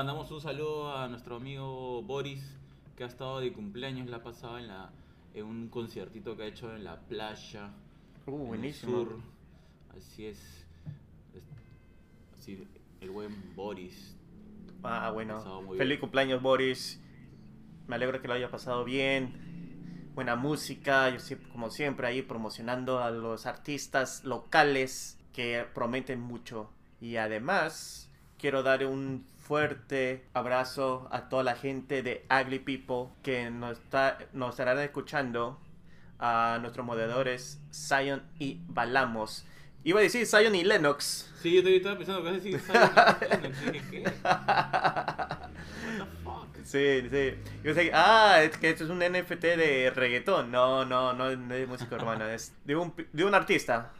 mandamos 0.00 0.30
un 0.30 0.40
saludo 0.40 0.96
a 0.96 1.08
nuestro 1.08 1.36
amigo 1.36 2.00
Boris, 2.02 2.42
que 2.96 3.04
ha 3.04 3.06
estado 3.06 3.38
de 3.40 3.52
cumpleaños, 3.52 4.08
la 4.08 4.16
ha 4.16 4.22
pasado 4.22 4.56
en, 4.56 4.66
la, 4.66 4.90
en 5.34 5.44
un 5.44 5.68
conciertito 5.68 6.38
que 6.38 6.44
ha 6.44 6.46
hecho 6.46 6.74
en 6.74 6.84
la 6.84 6.98
playa. 7.00 7.68
Uh, 8.26 8.30
en 8.34 8.40
el 8.40 8.46
buenísimo. 8.46 8.92
sur. 9.04 9.18
Así 9.94 10.24
es. 10.24 10.38
es- 11.34 11.42
Así, 12.38 12.66
el 13.02 13.10
buen 13.10 13.54
Boris. 13.54 14.16
Ah, 14.82 15.10
bueno. 15.12 15.38
Feliz 15.76 15.86
bien. 15.88 16.00
cumpleaños, 16.00 16.40
Boris. 16.40 16.98
Me 17.86 17.96
alegro 17.96 18.22
que 18.22 18.28
lo 18.28 18.32
haya 18.32 18.50
pasado 18.50 18.84
bien. 18.86 20.08
Buena 20.14 20.34
música, 20.34 21.10
yo 21.10 21.18
como 21.52 21.68
siempre 21.68 22.06
ahí 22.06 22.22
promocionando 22.22 23.00
a 23.00 23.10
los 23.10 23.44
artistas 23.44 24.24
locales 24.24 25.18
que 25.34 25.66
prometen 25.74 26.22
mucho. 26.22 26.70
Y 27.02 27.16
además, 27.16 28.10
quiero 28.38 28.62
dar 28.62 28.86
un 28.86 29.26
fuerte 29.50 30.22
abrazo 30.32 31.08
a 31.10 31.28
toda 31.28 31.42
la 31.42 31.56
gente 31.56 32.04
de 32.04 32.24
Ugly 32.30 32.60
People 32.60 33.12
que 33.24 33.50
nos, 33.50 33.78
está, 33.78 34.16
nos 34.32 34.50
estarán 34.50 34.78
escuchando. 34.78 35.58
A 36.20 36.58
nuestros 36.60 36.86
moderadores 36.86 37.58
Zion 37.72 38.22
y 38.38 38.60
Balamos. 38.68 39.44
Iba 39.82 39.98
a 39.98 40.02
decir 40.04 40.24
Zion 40.24 40.54
y 40.54 40.62
Lennox. 40.62 41.32
Sí, 41.42 41.60
yo 41.60 41.68
estaba 41.68 41.96
pensando 41.96 42.22
que 42.22 42.30
decir 42.30 42.60
Silent 42.60 43.56
Hill. 43.60 43.72
Dije, 43.72 43.90
¿qué? 43.90 44.02
What 44.22 45.38
the 45.96 46.04
fuck? 46.22 46.46
Sí, 46.62 47.08
sí. 47.10 47.34
Yo 47.64 47.74
sé, 47.74 47.90
ah, 47.92 48.42
es 48.44 48.56
que 48.56 48.70
esto 48.70 48.84
es 48.84 48.90
un 48.90 48.98
NFT 48.98 49.42
de 49.42 49.90
reggaetón. 49.92 50.52
No, 50.52 50.84
no, 50.84 51.12
no 51.12 51.28
es 51.28 51.48
de 51.48 51.66
música 51.66 51.96
urbana, 51.96 52.32
es 52.32 52.52
de 52.66 52.76
un, 52.76 52.94
de 53.12 53.24
un 53.24 53.34
artista. 53.34 53.90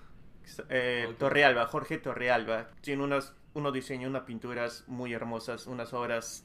Eh. 0.68 1.12
Torrealba, 1.18 1.66
Jorge 1.66 1.98
Torrealba. 1.98 2.68
Tiene 2.82 3.02
unos, 3.02 3.32
unos 3.54 3.72
diseños, 3.72 4.10
unas 4.10 4.22
pinturas 4.22 4.84
muy 4.86 5.12
hermosas, 5.12 5.66
unas 5.66 5.92
obras 5.92 6.44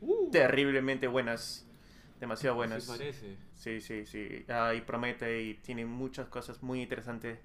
Uh, 0.00 0.30
terriblemente 0.30 1.06
buenas. 1.06 1.66
Demasiado 2.20 2.56
buenas. 2.56 2.84
Sí 2.84 2.90
parece. 2.92 3.36
Sí, 3.54 3.80
sí, 3.80 4.06
sí. 4.06 4.44
Ah, 4.48 4.74
y 4.74 4.80
promete 4.82 5.42
y 5.42 5.54
tiene 5.54 5.84
muchas 5.86 6.28
cosas 6.28 6.62
muy 6.62 6.82
interesantes. 6.82 7.38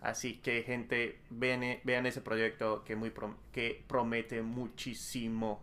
Así 0.00 0.38
que, 0.38 0.62
gente, 0.62 1.20
vean, 1.30 1.62
e- 1.62 1.80
vean 1.84 2.06
ese 2.06 2.20
proyecto 2.22 2.84
que, 2.84 2.96
muy 2.96 3.10
prom- 3.10 3.36
que 3.52 3.84
promete 3.86 4.42
muchísimo. 4.42 5.62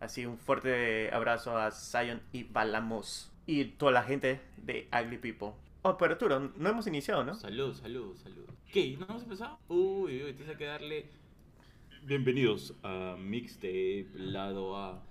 Así, 0.00 0.26
un 0.26 0.38
fuerte 0.38 1.10
abrazo 1.12 1.56
a 1.56 1.70
Zion 1.70 2.20
y 2.32 2.44
Balamos. 2.44 3.30
Y 3.46 3.64
toda 3.64 3.92
la 3.92 4.02
gente 4.02 4.40
de 4.58 4.88
Ugly 4.92 5.18
People. 5.18 5.52
Oh, 5.82 5.96
pero 5.96 6.12
Arturo, 6.12 6.38
no 6.56 6.68
hemos 6.68 6.86
iniciado, 6.86 7.24
¿no? 7.24 7.34
Salud, 7.34 7.74
salud, 7.74 8.16
salud. 8.16 8.44
¿Qué? 8.72 8.96
¿No 8.98 9.06
hemos 9.06 9.22
empezado? 9.22 9.58
Uy, 9.68 10.22
uy, 10.22 10.32
tienes 10.34 10.56
que 10.56 10.64
darle. 10.66 11.06
Bienvenidos 12.04 12.74
a 12.82 13.14
Mixtape 13.16 14.08
Lado 14.14 14.76
A. 14.76 15.04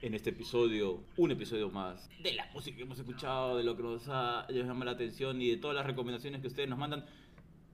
En 0.00 0.14
este 0.14 0.30
episodio, 0.30 1.04
un 1.18 1.30
episodio 1.30 1.68
más 1.68 2.08
de 2.22 2.32
la 2.32 2.50
música 2.54 2.78
que 2.78 2.82
hemos 2.84 2.98
escuchado, 2.98 3.58
de 3.58 3.62
lo 3.62 3.76
que 3.76 3.82
nos 3.82 4.08
ha 4.08 4.46
llamado 4.48 4.86
la 4.86 4.92
atención 4.92 5.42
y 5.42 5.50
de 5.50 5.58
todas 5.58 5.76
las 5.76 5.84
recomendaciones 5.84 6.40
que 6.40 6.46
ustedes 6.46 6.66
nos 6.66 6.78
mandan 6.78 7.04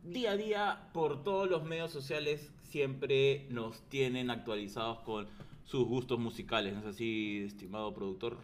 día 0.03 0.33
a 0.33 0.37
día 0.37 0.91
por 0.93 1.23
todos 1.23 1.48
los 1.48 1.62
medios 1.62 1.93
sociales. 1.93 2.51
Siempre 2.65 3.47
nos 3.51 3.89
tienen 3.89 4.31
actualizados 4.31 4.98
con 5.03 5.28
sus 5.65 5.87
gustos 5.87 6.19
musicales. 6.19 6.75
¿No 6.75 6.81
es 6.81 6.87
así, 6.87 7.45
estimado 7.47 7.95
productor? 7.95 8.37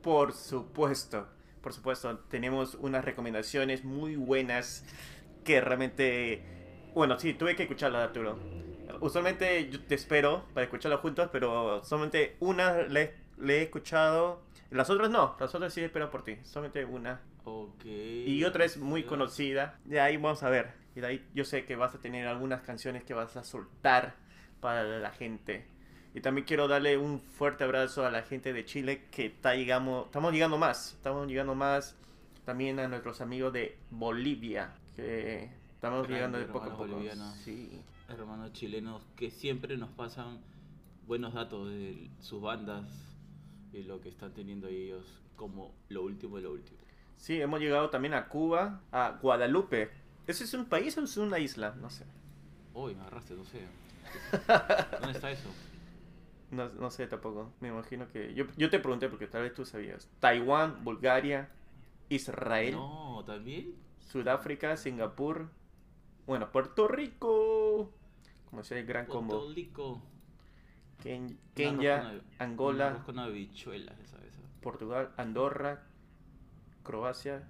Por 0.00 0.32
supuesto, 0.32 1.26
por 1.60 1.72
supuesto, 1.72 2.20
tenemos 2.30 2.76
unas 2.76 3.04
recomendaciones 3.04 3.84
muy 3.84 4.14
buenas 4.14 4.84
que 5.44 5.60
realmente, 5.60 6.44
bueno, 6.94 7.18
sí, 7.18 7.34
tuve 7.34 7.56
que 7.56 7.64
escucharla, 7.64 8.04
Arturo. 8.04 8.67
Usualmente 9.00 9.70
yo 9.70 9.80
te 9.82 9.94
espero 9.94 10.44
para 10.54 10.64
escucharla 10.64 10.98
juntos, 10.98 11.28
pero 11.32 11.82
solamente 11.84 12.36
una 12.40 12.82
le, 12.82 13.14
le 13.38 13.58
he 13.58 13.62
escuchado, 13.62 14.42
las 14.70 14.90
otras 14.90 15.10
no, 15.10 15.36
las 15.38 15.54
otras 15.54 15.72
sí 15.72 15.80
espero 15.82 16.10
por 16.10 16.24
ti, 16.24 16.36
solamente 16.42 16.84
una. 16.84 17.20
Ok. 17.44 17.84
Y 17.84 18.44
otra 18.44 18.64
es 18.64 18.76
muy 18.76 19.04
conocida, 19.04 19.78
de 19.84 20.00
ahí 20.00 20.16
vamos 20.16 20.42
a 20.42 20.50
ver, 20.50 20.72
y 20.94 21.00
de 21.00 21.06
ahí 21.06 21.28
yo 21.34 21.44
sé 21.44 21.64
que 21.64 21.76
vas 21.76 21.94
a 21.94 21.98
tener 21.98 22.26
algunas 22.26 22.62
canciones 22.62 23.04
que 23.04 23.14
vas 23.14 23.36
a 23.36 23.44
soltar 23.44 24.14
para 24.60 24.82
la 24.84 25.10
gente. 25.10 25.66
Y 26.14 26.20
también 26.20 26.46
quiero 26.46 26.68
darle 26.68 26.96
un 26.96 27.20
fuerte 27.20 27.64
abrazo 27.64 28.04
a 28.04 28.10
la 28.10 28.22
gente 28.22 28.52
de 28.52 28.64
Chile 28.64 29.04
que 29.10 29.26
está 29.26 29.54
llegando, 29.54 30.04
estamos 30.06 30.32
llegando 30.32 30.58
más, 30.58 30.94
estamos 30.94 31.28
llegando 31.28 31.54
más. 31.54 31.96
También 32.44 32.80
a 32.80 32.88
nuestros 32.88 33.20
amigos 33.20 33.52
de 33.52 33.76
Bolivia, 33.90 34.72
que 34.96 35.50
estamos 35.78 36.08
llegando 36.08 36.38
de 36.38 36.46
poco 36.46 36.64
a 36.64 36.72
hermanos 36.72 37.14
poco. 37.14 37.34
Sí. 37.44 37.70
hermanos 38.08 38.52
chilenos 38.52 39.00
que 39.14 39.30
siempre 39.30 39.76
nos 39.76 39.90
pasan 39.90 40.40
buenos 41.06 41.34
datos 41.34 41.68
de 41.68 42.10
sus 42.18 42.42
bandas 42.42 42.84
y 43.72 43.84
lo 43.84 44.00
que 44.00 44.08
están 44.08 44.34
teniendo 44.34 44.66
ellos 44.66 45.04
como 45.36 45.72
lo 45.88 46.02
último 46.02 46.34
de 46.36 46.42
lo 46.42 46.50
último. 46.50 46.78
sí, 47.16 47.40
hemos 47.40 47.60
llegado 47.60 47.90
también 47.90 48.14
a 48.14 48.26
Cuba, 48.26 48.80
a 48.90 49.20
Guadalupe. 49.22 49.92
¿Ese 50.26 50.42
es 50.42 50.52
un 50.52 50.64
país 50.64 50.98
o 50.98 51.04
es 51.04 51.16
una 51.16 51.38
isla? 51.38 51.76
No 51.80 51.90
sé. 51.90 52.04
Uy, 52.74 52.96
me 52.96 53.02
agarraste, 53.02 53.34
no 53.34 53.44
sé. 53.44 53.60
¿Dónde 55.00 55.12
está 55.12 55.30
eso? 55.30 55.48
No, 56.50 56.68
no 56.70 56.90
sé 56.90 57.06
tampoco. 57.06 57.52
Me 57.60 57.68
imagino 57.68 58.08
que... 58.08 58.34
Yo, 58.34 58.46
yo 58.56 58.68
te 58.68 58.80
pregunté 58.80 59.08
porque 59.08 59.28
tal 59.28 59.42
vez 59.42 59.54
tú 59.54 59.64
sabías. 59.64 60.08
Taiwán, 60.18 60.82
Bulgaria, 60.82 61.50
Israel. 62.08 62.72
No, 62.72 63.22
también. 63.24 63.76
Sudáfrica, 64.00 64.76
Singapur, 64.76 65.50
bueno, 66.28 66.52
Puerto 66.52 66.86
Rico, 66.86 67.90
como 68.50 68.62
sea 68.62 68.78
el 68.78 68.86
gran 68.86 69.06
combo, 69.06 69.38
Puerto 69.38 69.54
Rico. 69.54 70.00
Ken- 71.02 71.38
Kenia, 71.54 72.20
Angola, 72.38 72.88
arroz 72.88 73.04
con 73.04 73.18
habichuelas, 73.18 73.98
esa, 74.00 74.18
esa. 74.18 74.38
Portugal, 74.60 75.10
Andorra, 75.16 75.82
Croacia, 76.84 77.48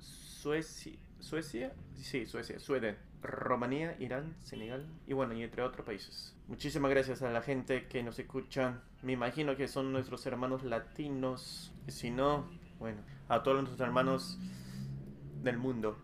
Suecia, 0.00 0.92
Suecia, 1.20 1.72
sí, 2.00 2.26
Suecia, 2.26 2.58
Sueden, 2.58 2.96
Rumanía, 3.22 3.96
Irán, 4.00 4.34
Senegal 4.42 4.86
y 5.06 5.12
bueno, 5.12 5.34
y 5.34 5.42
entre 5.42 5.62
otros 5.62 5.86
países. 5.86 6.34
Muchísimas 6.48 6.90
gracias 6.90 7.22
a 7.22 7.30
la 7.30 7.42
gente 7.42 7.86
que 7.86 8.02
nos 8.02 8.18
escucha. 8.18 8.80
Me 9.02 9.12
imagino 9.12 9.56
que 9.56 9.68
son 9.68 9.92
nuestros 9.92 10.26
hermanos 10.26 10.64
latinos. 10.64 11.72
Si 11.88 12.10
no, 12.10 12.44
bueno, 12.78 13.00
a 13.28 13.42
todos 13.42 13.58
nuestros 13.58 13.80
hermanos 13.80 14.38
del 15.42 15.56
mundo. 15.58 15.96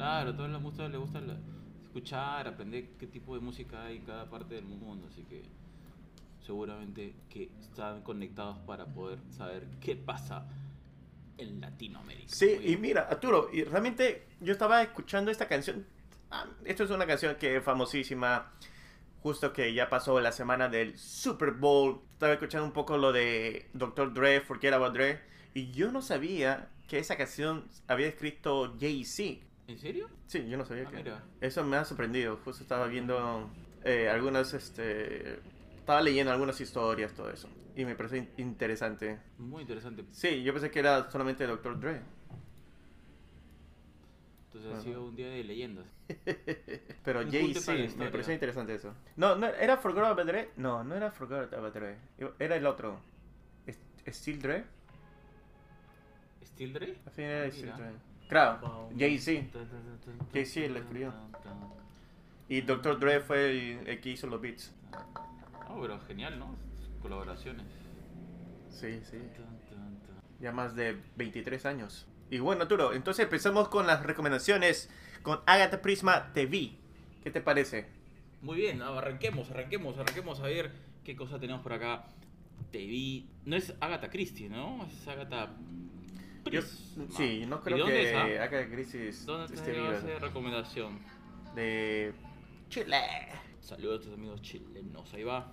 Claro, 0.00 0.30
a 0.30 0.34
todos 0.34 0.48
les 0.48 0.62
gusta, 0.62 0.88
les 0.88 0.98
gusta 0.98 1.20
la- 1.20 1.36
escuchar, 1.82 2.48
aprender 2.48 2.88
qué 2.98 3.06
tipo 3.06 3.34
de 3.34 3.40
música 3.42 3.82
hay 3.84 3.98
en 3.98 4.04
cada 4.06 4.30
parte 4.30 4.54
del 4.54 4.64
mundo, 4.64 5.06
así 5.10 5.24
que 5.24 5.42
seguramente 6.40 7.14
que 7.28 7.50
están 7.60 8.00
conectados 8.00 8.56
para 8.60 8.86
poder 8.86 9.18
saber 9.28 9.66
qué 9.78 9.96
pasa 9.96 10.48
en 11.36 11.60
Latinoamérica. 11.60 12.34
Sí, 12.34 12.58
y 12.64 12.78
mira, 12.78 13.08
Arturo, 13.10 13.50
y 13.52 13.62
realmente 13.64 14.26
yo 14.40 14.52
estaba 14.52 14.80
escuchando 14.80 15.30
esta 15.30 15.46
canción. 15.46 15.84
Ah, 16.30 16.46
esto 16.64 16.84
es 16.84 16.90
una 16.90 17.06
canción 17.06 17.36
que 17.36 17.56
es 17.58 17.62
famosísima. 17.62 18.52
Justo 19.22 19.52
que 19.52 19.74
ya 19.74 19.90
pasó 19.90 20.18
la 20.18 20.32
semana 20.32 20.70
del 20.70 20.96
Super 20.96 21.50
Bowl. 21.50 22.00
Estaba 22.14 22.32
escuchando 22.32 22.64
un 22.64 22.72
poco 22.72 22.96
lo 22.96 23.12
de 23.12 23.68
Dr. 23.74 24.14
Dre, 24.14 24.40
Forget 24.40 24.72
About 24.72 24.94
Dre. 24.94 25.20
Y 25.52 25.72
yo 25.72 25.92
no 25.92 26.00
sabía 26.00 26.70
que 26.88 26.98
esa 26.98 27.16
canción 27.18 27.68
había 27.86 28.06
escrito 28.06 28.74
Jay-Z. 28.80 29.49
¿En 29.70 29.78
serio? 29.78 30.08
Sí, 30.26 30.48
yo 30.48 30.56
no 30.58 30.64
sabía 30.64 30.84
Ah, 30.86 30.90
que. 30.90 30.96
mira. 30.96 31.22
Eso 31.40 31.64
me 31.64 31.76
ha 31.76 31.84
sorprendido. 31.84 32.36
Justo 32.44 32.62
estaba 32.62 32.86
viendo 32.88 33.48
eh, 33.84 34.08
algunas, 34.08 34.52
este. 34.52 35.38
Estaba 35.78 36.02
leyendo 36.02 36.32
algunas 36.32 36.60
historias, 36.60 37.14
todo 37.14 37.30
eso. 37.30 37.48
Y 37.76 37.84
me 37.84 37.94
pareció 37.94 38.18
in- 38.18 38.30
interesante. 38.36 39.18
Muy 39.38 39.62
interesante. 39.62 40.04
Sí, 40.10 40.42
yo 40.42 40.52
pensé 40.52 40.70
que 40.70 40.80
era 40.80 41.08
solamente 41.10 41.46
Dr. 41.46 41.78
Dre. 41.78 42.00
Entonces 44.46 44.72
ha 44.74 44.80
sido 44.82 45.04
un 45.04 45.14
día 45.14 45.28
de 45.28 45.44
leyendas. 45.44 45.86
Pero 47.04 47.20
Jay 47.30 47.54
sí, 47.54 47.88
me 47.96 48.10
pareció 48.10 48.34
interesante 48.34 48.74
eso. 48.74 48.92
No, 49.16 49.36
no, 49.36 49.46
¿era 49.46 49.76
Forgot 49.76 50.04
About 50.04 50.26
Dre? 50.26 50.50
No, 50.56 50.82
no 50.82 50.96
era 50.96 51.12
Forgot 51.12 51.52
About 51.54 51.72
Dre. 51.74 51.96
Era 52.40 52.56
el 52.56 52.66
otro. 52.66 53.00
¿Es- 53.66 53.78
¿Steel 54.08 54.42
Dre? 54.42 54.64
¿Steel 56.44 56.72
Dre? 56.72 56.96
Al 57.06 57.12
fin 57.12 57.24
era 57.26 57.44
Ah, 57.46 57.50
Steel. 57.52 57.76
Dre. 57.76 58.09
Claro, 58.30 58.88
Jay-Z. 58.96 59.48
Jay-Z 60.32 60.68
lo 60.68 60.78
escribió. 60.78 61.12
Y 62.48 62.62
Dr. 62.62 62.98
Dre 62.98 63.20
fue 63.20 63.50
el, 63.50 63.88
el 63.88 64.00
que 64.00 64.10
hizo 64.10 64.26
los 64.26 64.40
beats. 64.40 64.72
Ah, 64.92 65.76
pero 65.80 66.00
genial, 66.06 66.38
¿no? 66.38 66.56
Colaboraciones. 67.02 67.66
Sí, 68.70 69.00
sí. 69.04 69.18
Ya 70.40 70.52
más 70.52 70.74
de 70.74 70.96
23 71.16 71.66
años. 71.66 72.06
Y 72.30 72.38
bueno, 72.38 72.62
Arturo, 72.62 72.94
entonces 72.94 73.24
empezamos 73.24 73.68
con 73.68 73.86
las 73.86 74.04
recomendaciones 74.04 74.88
con 75.22 75.40
Agatha 75.46 75.82
Prisma 75.82 76.32
TV. 76.32 76.76
¿Qué 77.22 77.30
te 77.30 77.40
parece? 77.40 77.88
Muy 78.40 78.56
bien, 78.56 78.80
arranquemos, 78.80 79.50
arranquemos, 79.50 79.98
arranquemos 79.98 80.40
a 80.40 80.44
ver 80.44 80.72
qué 81.04 81.16
cosa 81.16 81.38
tenemos 81.38 81.62
por 81.62 81.72
acá. 81.72 82.04
Te 82.70 82.78
vi. 82.78 83.28
No 83.44 83.56
es 83.56 83.74
Agatha 83.80 84.08
Christie, 84.08 84.48
¿no? 84.48 84.86
Es 84.86 85.06
Agatha. 85.08 85.50
Yo, 86.50 86.62
sí, 86.62 87.44
no 87.46 87.56
¿Y 87.56 87.60
creo 87.60 87.86
que 87.86 88.68
Christie 88.70 89.08
es- 89.08 89.26
¿Dónde 89.26 89.54
te 89.54 89.54
esa 89.96 90.18
recomendación? 90.18 90.98
De 91.54 92.12
Chile. 92.68 92.96
Saludos 93.60 94.00
a 94.00 94.04
tus 94.04 94.14
amigos 94.14 94.40
chilenos. 94.42 95.12
Ahí 95.14 95.24
va. 95.24 95.52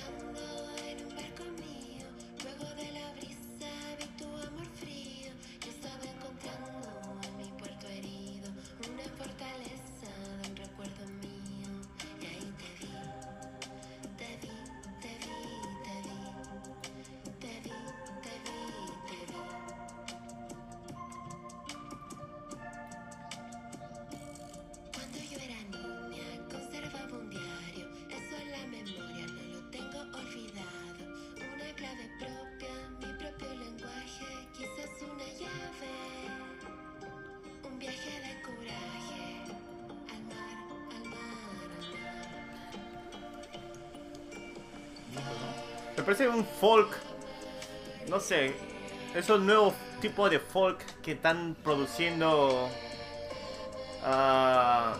Estaba 0.00 0.49
Me 45.96 46.02
parece 46.02 46.28
un 46.28 46.44
folk. 46.44 46.96
No 48.08 48.20
sé. 48.20 48.54
Esos 49.14 49.40
nuevos 49.40 49.74
tipos 50.00 50.30
de 50.30 50.38
folk 50.38 50.78
que 51.02 51.12
están 51.12 51.56
produciendo. 51.62 52.68
ah, 54.04 54.96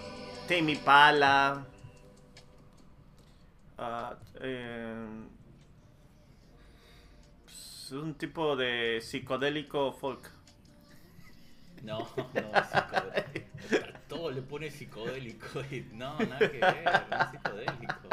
Tame 0.49 0.77
Pala. 0.77 1.65
ah, 3.79 4.15
eh, 4.41 5.07
es 7.49 7.93
un 7.93 8.15
tipo 8.15 8.57
de 8.57 9.01
psicodélico 9.01 9.93
folk. 9.93 10.31
No, 11.83 12.01
no, 12.01 12.07
psicodélico. 12.35 13.47
Todo 14.09 14.31
le 14.33 14.43
pone 14.43 14.71
psicodélico. 14.71 15.47
y- 15.71 15.87
No, 15.93 16.19
nada 16.19 16.39
que 16.41 16.59
ver, 16.59 17.07
no 17.11 17.17
es 17.17 17.31
psicodélico. 17.31 18.09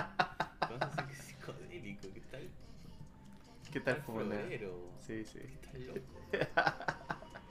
¿Qué 3.77 3.83
tal, 3.83 4.01
florero? 4.01 4.89
Sí, 5.05 5.23
sí. 5.23 5.37
¿Qué 5.71 5.77
loco? 5.77 5.99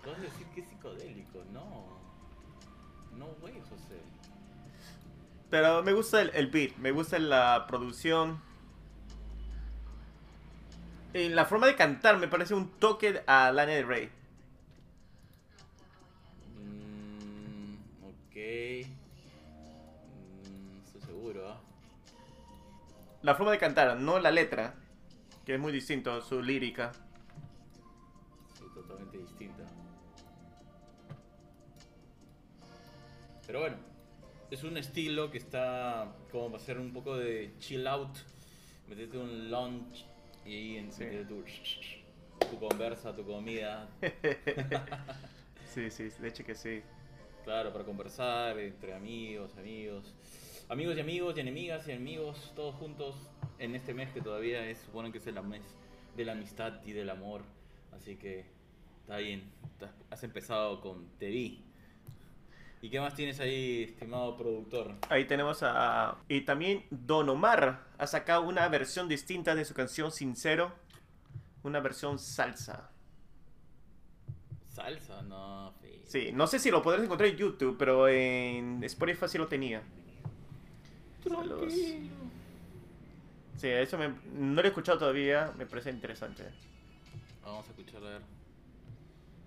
¿Cómo 0.02 0.12
vas 0.12 0.18
a 0.18 0.22
decir 0.22 0.46
que 0.48 0.60
es 0.60 0.66
psicodélico? 0.66 1.44
No. 1.52 1.86
No, 3.16 3.26
güey, 3.40 3.54
José. 3.60 4.00
Pero 5.50 5.84
me 5.84 5.92
gusta 5.92 6.20
el, 6.20 6.30
el 6.34 6.48
beat, 6.48 6.74
me 6.78 6.90
gusta 6.90 7.20
la 7.20 7.66
producción. 7.68 8.40
Y 11.14 11.28
la 11.28 11.44
forma 11.44 11.68
de 11.68 11.76
cantar 11.76 12.18
me 12.18 12.26
parece 12.26 12.54
un 12.54 12.70
toque 12.70 13.22
a 13.28 13.52
Lana 13.52 13.70
del 13.70 13.86
Rey. 13.86 14.10
Mm, 16.58 17.74
ok. 18.02 18.36
Mm, 20.42 20.86
estoy 20.86 21.02
seguro, 21.02 21.52
¿ah? 21.52 21.60
La 23.22 23.36
forma 23.36 23.52
de 23.52 23.58
cantar, 23.58 23.96
no 23.96 24.18
la 24.18 24.32
letra, 24.32 24.74
que 25.46 25.54
es 25.54 25.60
muy 25.60 25.72
distinto 25.72 26.20
su 26.20 26.42
lírica. 26.42 26.92
Sí, 28.58 28.64
totalmente 28.74 29.16
distinta. 29.18 29.62
Pero 33.46 33.60
bueno, 33.60 33.76
es 34.50 34.64
un 34.64 34.76
estilo 34.76 35.30
que 35.30 35.38
está 35.38 36.12
como 36.32 36.46
para 36.50 36.60
hacer 36.62 36.78
un 36.78 36.92
poco 36.92 37.16
de 37.16 37.54
chill 37.60 37.86
out. 37.86 38.16
Metete 38.88 39.16
un 39.18 39.48
lunch 39.50 40.04
y 40.44 40.52
ahí 40.52 40.76
en, 40.78 40.92
Sí. 40.92 41.04
tu, 41.28 41.44
tu 42.50 42.58
conversa, 42.58 43.14
tu 43.14 43.24
comida. 43.24 43.88
Sí, 45.74 45.90
sí, 45.90 46.08
de 46.20 46.28
hecho 46.28 46.42
que 46.42 46.54
sí. 46.54 46.80
Claro, 47.44 47.70
para 47.70 47.84
conversar 47.84 48.58
entre 48.58 48.94
amigos, 48.94 49.54
amigos. 49.58 50.14
Amigos 50.70 50.96
y 50.96 51.00
amigos 51.00 51.36
y 51.36 51.40
enemigas 51.40 51.86
y 51.86 51.90
enemigos, 51.90 52.52
todos 52.56 52.74
juntos 52.76 53.14
en 53.58 53.74
este 53.74 53.94
mes 53.94 54.10
que 54.10 54.20
todavía 54.20 54.66
es, 54.68 54.78
suponen 54.78 55.12
que 55.12 55.18
es 55.18 55.26
el 55.26 55.42
mes 55.42 55.62
de 56.16 56.24
la 56.24 56.32
amistad 56.32 56.82
y 56.84 56.92
del 56.92 57.10
amor. 57.10 57.42
Así 57.92 58.16
que 58.16 58.46
está 59.02 59.18
bien, 59.18 59.50
has 60.10 60.22
empezado 60.22 60.80
con 60.80 61.08
Te 61.18 61.28
vi. 61.28 61.62
¿Y 62.82 62.90
qué 62.90 63.00
más 63.00 63.14
tienes 63.14 63.40
ahí, 63.40 63.84
estimado 63.84 64.36
productor? 64.36 64.94
Ahí 65.08 65.24
tenemos 65.24 65.62
a... 65.62 66.18
Y 66.28 66.42
también 66.42 66.84
Don 66.90 67.28
Omar 67.28 67.86
ha 67.98 68.06
sacado 68.06 68.42
una 68.42 68.68
versión 68.68 69.08
distinta 69.08 69.54
de 69.54 69.64
su 69.64 69.74
canción 69.74 70.12
Sincero. 70.12 70.72
Una 71.62 71.80
versión 71.80 72.18
salsa. 72.18 72.90
¿Salsa? 74.68 75.22
No, 75.22 75.72
fe. 75.80 76.02
Sí, 76.04 76.30
no 76.32 76.46
sé 76.46 76.58
si 76.58 76.70
lo 76.70 76.82
podrás 76.82 77.02
encontrar 77.02 77.30
en 77.30 77.36
YouTube, 77.36 77.76
pero 77.78 78.08
en 78.08 78.84
Spotify 78.84 79.26
sí 79.26 79.38
lo 79.38 79.48
tenía. 79.48 79.82
Saludos. 81.24 81.72
Sí, 83.56 83.68
eso 83.68 83.96
me- 83.98 84.08
no 84.34 84.54
lo 84.60 84.62
he 84.62 84.68
escuchado 84.68 84.98
todavía, 84.98 85.52
me 85.56 85.66
parece 85.66 85.90
interesante. 85.90 86.44
Vamos 87.42 87.66
a 87.66 87.70
escuchar 87.70 88.02
a 88.04 88.08
ver. 88.10 88.22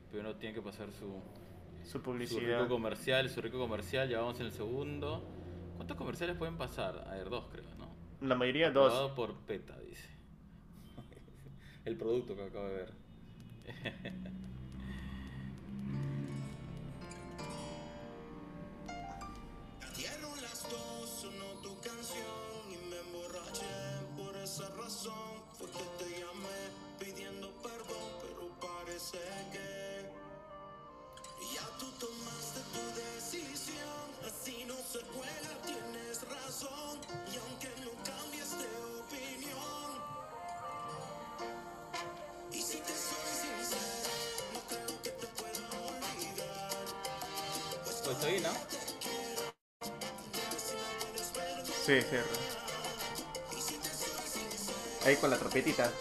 Primero 0.09 0.35
tiene 0.35 0.55
que 0.55 0.61
pasar 0.61 0.91
su, 0.91 1.21
Su 1.83 1.89
Su 1.91 1.97
rico 1.99 2.03
publicidad. 2.11 2.67
comercial, 2.67 3.29
su 3.29 3.41
rico 3.41 3.57
comercial, 3.59 4.09
ya 4.09 4.19
vamos 4.19 4.39
en 4.39 4.47
el 4.47 4.51
segundo. 4.51 5.23
¿Cuántos 5.75 5.95
comerciales 5.97 6.35
pueden 6.37 6.57
pasar? 6.57 7.03
A 7.07 7.15
ver, 7.15 7.29
dos 7.29 7.45
creo, 7.51 7.65
¿no? 7.77 7.87
La 8.27 8.35
mayoría 8.35 8.69
dos. 8.71 9.11
Por 9.11 9.35
PETA, 9.45 9.79
dice. 9.81 10.09
El 11.85 11.95
producto 11.97 12.35
que 12.35 12.43
acabo 12.43 12.67
de 12.67 12.73
ver. 12.75 12.93
razón 24.89 25.43
fue 25.55 25.67
que 25.69 26.03
te 26.03 26.09
llamé 26.19 26.61
pidiendo 26.97 27.51
perdón, 27.61 28.09
pero 28.21 28.49
parece 28.59 29.19
que 29.51 30.11
ya 31.53 31.77
tú 31.77 31.85
tomaste 31.99 32.59
tu 32.73 32.83
decisión. 32.97 34.07
Así 34.25 34.65
no 34.65 34.73
se 34.91 34.99
juega, 35.13 35.51
tienes 35.63 36.23
razón. 36.27 36.99
Y 37.31 37.37
aunque 37.37 37.69
no 37.85 37.91
cambies 38.03 38.57
de 38.57 38.67
opinión, 39.03 39.89
y 42.51 42.59
si 42.59 42.77
te 42.77 42.93
soy 43.07 43.29
sincero, 43.43 44.09
no 44.53 44.59
creo 44.69 45.01
que 45.03 45.11
te 45.11 45.27
pueda 45.27 45.69
olvidar. 45.85 46.73
Pues 48.05 48.25
bien, 48.25 48.41
¿no? 48.41 48.53
Sí, 51.85 52.01
cierra. 52.01 52.68
Ahí 55.05 55.15
con 55.15 55.29
la 55.29 55.37
trompetita. 55.37 55.91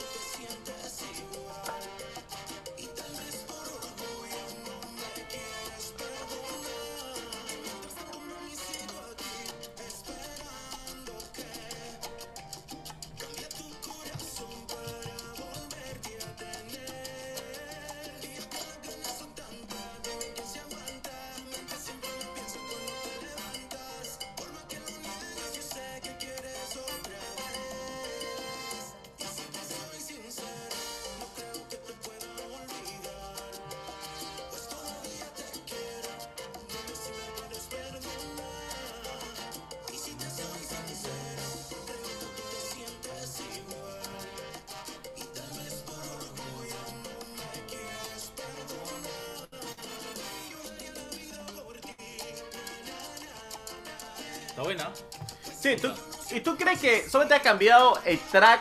Cambiado 57.49 57.99
el 58.05 58.19
track 58.19 58.61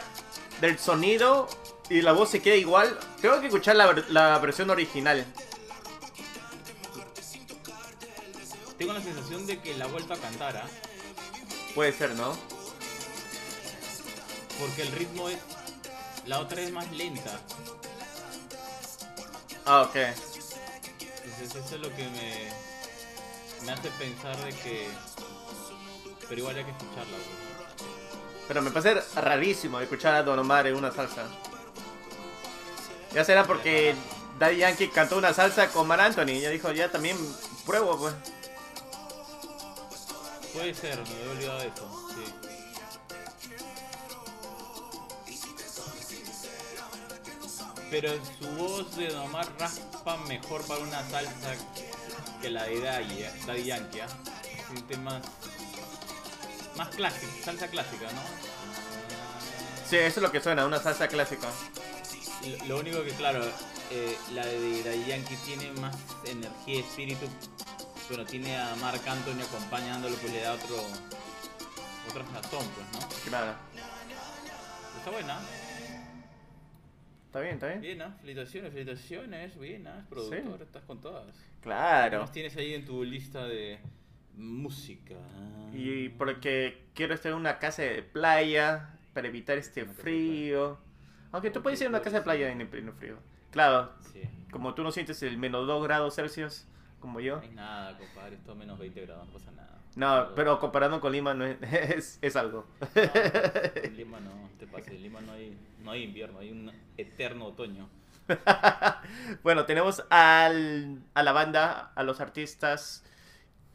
del 0.62 0.79
sonido 0.79 1.50
y 1.89 2.01
la 2.01 2.13
voz 2.13 2.29
se 2.29 2.41
queda 2.41 2.56
igual? 2.56 2.98
Tengo 3.22 3.41
que 3.41 3.48
escuchar 3.48 3.75
la, 3.75 3.94
la 4.08 4.39
versión 4.39 4.70
original. 4.70 5.25
Tengo 8.77 8.94
la 8.94 9.01
sensación 9.01 9.46
de 9.46 9.60
que 9.60 9.75
la 9.75 9.84
ha 9.84 9.88
vuelto 9.89 10.13
a 10.13 10.17
cantar, 10.17 10.56
¿ah? 10.56 10.67
Puede 11.75 11.91
ser, 11.91 12.12
¿no? 12.12 12.38
Porque 14.58 14.84
el 14.84 14.91
ritmo 14.94 15.27
es. 15.27 15.38
La 16.25 16.39
otra 16.39 16.62
es 16.62 16.72
más 16.72 16.89
lenta. 16.94 17.41
Ah, 19.65 19.82
ok. 19.82 19.96
Entonces 19.96 21.56
eso 21.65 21.75
es 21.75 21.82
lo 21.82 21.94
que 21.94 22.03
me. 22.03 23.65
Me 23.65 23.74
hace 23.74 23.89
pensar 24.00 24.38
de 24.46 24.51
que. 24.51 24.88
Pero 26.29 26.39
igual 26.39 26.56
hay 26.56 26.63
que 26.63 26.72
escucharla, 26.72 27.17
pues. 27.17 27.47
Pero 28.48 28.62
me 28.62 28.72
parece 28.72 29.01
rarísimo 29.16 29.80
escuchar 29.80 30.16
a 30.16 30.24
Don 30.24 30.39
Omar 30.39 30.68
en 30.68 30.75
una 30.75 30.92
salsa. 30.92 31.24
Ya 33.13 33.24
será 33.24 33.46
porque 33.46 33.96
Daddy 34.39 34.58
Yankee 34.58 34.89
cantó 34.89 35.18
una 35.18 35.34
salsa 35.34 35.70
con 35.70 35.88
Mar 35.88 36.00
Anthony. 36.00 36.32
Y 36.32 36.42
ya 36.42 36.50
dijo, 36.50 36.72
ya 36.72 36.89
también 36.89 37.18
pruebo, 37.66 37.98
pues. 37.98 38.13
Puede 40.54 40.74
ser, 40.74 40.98
me 40.98 41.16
había 41.16 41.32
olvidado 41.32 41.60
de 41.60 41.68
eso. 41.68 42.08
Pero 47.89 48.12
su 48.39 48.48
voz 48.58 48.96
de 48.98 49.08
Don 49.08 49.24
Omar 49.24 49.48
raspa 49.60 50.18
mejor 50.27 50.62
para 50.66 50.82
una 50.82 51.10
salsa 51.10 51.56
que 52.42 52.50
la 52.50 52.63
de 52.66 52.82
Daddy, 52.82 53.24
¿eh? 53.24 53.63
Yankee, 53.63 54.01
¿ah? 54.01 54.08
Siente 54.68 54.98
más. 54.98 55.24
Más 56.77 56.89
clásica, 56.89 57.31
salsa 57.43 57.67
clásica, 57.67 58.05
¿no? 58.12 58.22
Sí, 59.89 59.96
eso 59.96 60.19
es 60.19 60.24
lo 60.24 60.31
que 60.31 60.39
suena, 60.41 60.65
una 60.65 60.79
salsa 60.79 61.07
clásica. 61.07 61.48
Lo- 62.60 62.65
Lo 62.65 62.79
único 62.79 63.03
que, 63.03 63.12
claro, 63.12 63.43
eh, 63.91 64.15
la 64.34 64.46
de 64.46 64.84
Daddy 64.84 65.05
Yankee 65.05 65.36
tiene 65.46 65.72
más 65.79 65.96
energía 66.25 66.75
y 66.75 66.79
espíritu. 66.79 67.25
Bueno, 68.10 68.25
tiene 68.25 68.57
a 68.57 68.75
Marc 68.75 69.05
Anthony 69.07 69.41
acompañándolo, 69.41 70.15
pues 70.17 70.31
le 70.34 70.41
da 70.41 70.53
otro. 70.53 70.75
otra 72.10 72.24
sazón, 72.41 72.65
pues, 72.69 72.88
¿no? 73.03 73.10
Claro. 73.29 73.53
Está 74.98 75.12
buena. 75.12 75.39
Está 77.25 77.39
bien, 77.41 77.53
está 77.55 77.67
bien. 77.67 77.81
Bien, 77.81 78.01
¿ah? 78.01 78.17
felicitaciones, 78.22 78.72
felicitaciones. 78.72 79.60
Bien, 79.60 79.86
¿ah? 79.88 80.05
productor, 80.10 80.62
estás 80.62 80.84
con 80.84 81.01
todas. 81.01 81.25
¿Qué 81.36 81.63
Claro. 81.63 82.22
más 82.22 82.31
tienes 82.31 82.55
ahí 82.55 82.74
en 82.75 82.86
tu 82.86 83.03
lista 83.03 83.43
de 83.46 83.79
música? 84.38 85.15
Y 85.74 86.10
porque 86.10 86.86
quiero 86.94 87.13
estar 87.13 87.32
en 87.32 87.38
una 87.38 87.60
casa 87.60 87.82
de 87.84 88.01
playa 88.03 88.89
para 89.13 89.27
evitar 89.27 89.58
este 89.58 89.86
frío. 89.86 90.77
Aunque 91.32 91.51
tú 91.51 91.62
puedes 91.62 91.79
ir 91.82 91.88
a 91.88 91.89
una 91.89 92.00
puede 92.00 92.06
casa 92.06 92.17
de 92.17 92.24
playa 92.24 92.51
en 92.51 92.62
el 92.62 92.67
pleno 92.67 92.94
frío. 92.94 93.17
Claro, 93.51 93.91
Sí. 94.13 94.22
como 94.51 94.74
tú 94.75 94.84
no 94.84 94.91
sientes 94.91 95.22
el 95.24 95.38
menos 95.38 95.67
2 95.67 95.84
grados 95.84 96.15
Celsius, 96.15 96.65
como 97.00 97.20
yo. 97.20 97.38
No 97.38 97.44
es 97.44 97.51
nada, 97.53 97.98
compadre. 97.98 98.36
Esto 98.36 98.56
menos 98.56 98.77
20 98.79 99.06
grados, 99.06 99.27
no 99.27 99.34
pasa 99.34 99.51
nada. 99.51 99.67
No, 99.96 100.36
pero 100.36 100.60
comparando 100.60 101.00
con 101.01 101.12
Lima 101.12 101.34
no 101.34 101.46
es, 101.46 101.58
es, 101.62 102.20
es 102.22 102.36
algo. 102.36 102.65
No, 102.79 103.01
en 103.84 103.98
Lima 103.98 104.20
no 104.20 104.50
te 104.60 104.67
pases. 104.67 104.89
En 104.94 105.01
Lima 105.03 105.22
no 105.22 105.32
hay, 105.34 105.58
no 105.82 105.91
hay 105.91 106.03
invierno, 106.03 106.39
hay 106.39 106.51
un 106.51 106.72
eterno 106.98 107.46
otoño. 107.48 107.89
Bueno, 109.44 109.65
tenemos 109.65 110.03
al, 110.10 111.01
a 111.13 111.24
la 111.24 111.32
banda, 111.32 111.91
a 111.96 112.03
los 112.03 112.20
artistas 112.20 113.03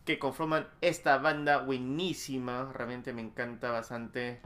que 0.04 0.18
conforman 0.18 0.68
esta 0.80 1.18
banda 1.18 1.58
buenísima. 1.58 2.72
Realmente 2.72 3.12
me 3.12 3.22
encanta 3.22 3.70
bastante. 3.70 4.40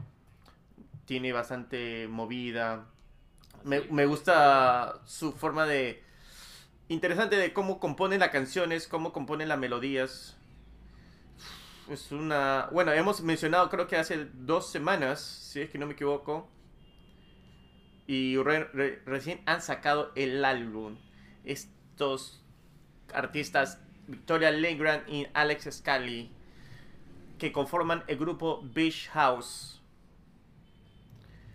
Tiene 1.05 1.33
bastante 1.33 2.07
movida. 2.07 2.85
Me, 3.63 4.05
gusta 4.05 5.01
su 5.05 5.31
forma 5.33 5.65
de... 5.65 6.03
Interesante 6.89 7.35
de 7.35 7.51
cómo 7.51 7.79
componen 7.79 8.21
las 8.21 8.29
canciones, 8.29 8.87
cómo 8.87 9.11
componen 9.11 9.49
las 9.49 9.59
melodías. 9.59 10.37
Es 11.89 12.11
una... 12.11 12.69
Bueno, 12.71 12.91
hemos 12.93 13.21
mencionado 13.21 13.69
creo 13.69 13.87
que 13.87 13.97
hace 13.97 14.25
dos 14.33 14.69
semanas, 14.69 15.19
si 15.21 15.61
es 15.61 15.69
que 15.69 15.77
no 15.77 15.85
me 15.87 15.93
equivoco. 15.93 16.49
Y 18.05 18.37
re- 18.37 18.65
re- 18.73 19.01
recién 19.05 19.41
han 19.45 19.61
sacado 19.61 20.11
el 20.15 20.45
álbum. 20.45 20.97
Estos 21.43 22.43
artistas, 23.13 23.81
Victoria 24.07 24.51
Legrand 24.51 25.07
y 25.09 25.27
Alex 25.33 25.67
Scally, 25.71 26.29
que 27.37 27.51
conforman 27.51 28.03
el 28.07 28.17
grupo 28.17 28.61
Beach 28.63 29.09
House. 29.09 29.81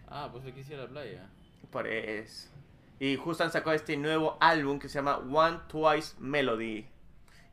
Ah, 0.08 0.28
pues 0.30 0.44
aquí 0.46 0.62
sí 0.62 0.74
a 0.74 0.78
la 0.78 0.86
playa. 0.88 1.26
Por 1.70 1.86
eso. 1.86 2.48
Y 3.00 3.16
justo 3.16 3.42
han 3.44 3.50
sacado 3.50 3.74
este 3.74 3.96
nuevo 3.96 4.36
álbum 4.40 4.78
que 4.78 4.88
se 4.88 4.94
llama 4.96 5.16
One 5.18 5.60
Twice 5.68 6.14
Melody. 6.18 6.86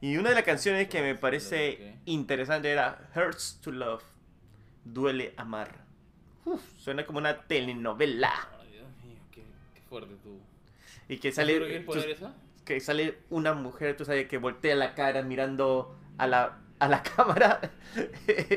Y 0.01 0.17
una 0.17 0.29
de 0.29 0.35
las 0.35 0.43
canciones 0.43 0.87
que 0.87 1.01
me 1.01 1.15
parece 1.15 1.95
interesante 2.05 2.69
era 2.69 3.09
Hurts 3.15 3.59
to 3.61 3.71
Love. 3.71 4.03
Duele 4.85 5.33
amar. 5.37 5.83
Uf, 6.45 6.61
suena 6.77 7.05
como 7.05 7.19
una 7.19 7.41
telenovela. 7.43 8.31
Ay, 8.61 8.71
Dios 8.71 8.87
mío, 9.03 9.17
qué, 9.31 9.43
qué 9.73 9.81
fuerte 9.89 10.15
tú. 10.23 10.39
Y 11.07 11.17
que 11.17 11.31
¿Seguro 11.31 11.65
sale, 11.65 11.79
tú- 11.79 11.85
poner 11.85 12.09
esa? 12.11 12.33
Que 12.69 12.79
sale 12.79 13.17
una 13.31 13.53
mujer, 13.55 13.97
tú 13.97 14.05
sabes, 14.05 14.27
que 14.27 14.37
voltea 14.37 14.75
la 14.75 14.93
cara 14.93 15.23
mirando 15.23 15.97
a 16.19 16.27
la, 16.27 16.59
a 16.77 16.87
la 16.87 17.01
cámara. 17.15 17.59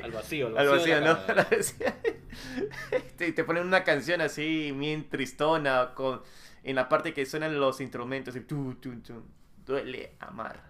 Al 0.03 0.13
vacío, 0.13 0.49
al 0.49 0.59
Al 0.59 0.69
vacío. 0.69 0.71
vacío, 0.71 0.95
de 0.97 1.01
¿no? 1.01 1.27
cámara. 1.27 1.47
Este, 2.91 3.33
te 3.33 3.45
ponen 3.45 3.67
una 3.67 3.85
canción 3.85 4.21
así, 4.21 4.71
bien 4.73 5.09
tristona, 5.09 5.95
con, 5.95 6.23
en 6.63 6.77
la 6.77 6.91
parte 6.91 7.15
que 7.15 7.25
suenan 7.25 7.59
los 7.59 7.81
instrumentos. 7.81 8.37
Y 8.37 8.41
tu, 8.41 8.75
tu, 8.75 9.01
tu, 9.01 9.23
duele 9.65 10.15
amar. 10.21 10.63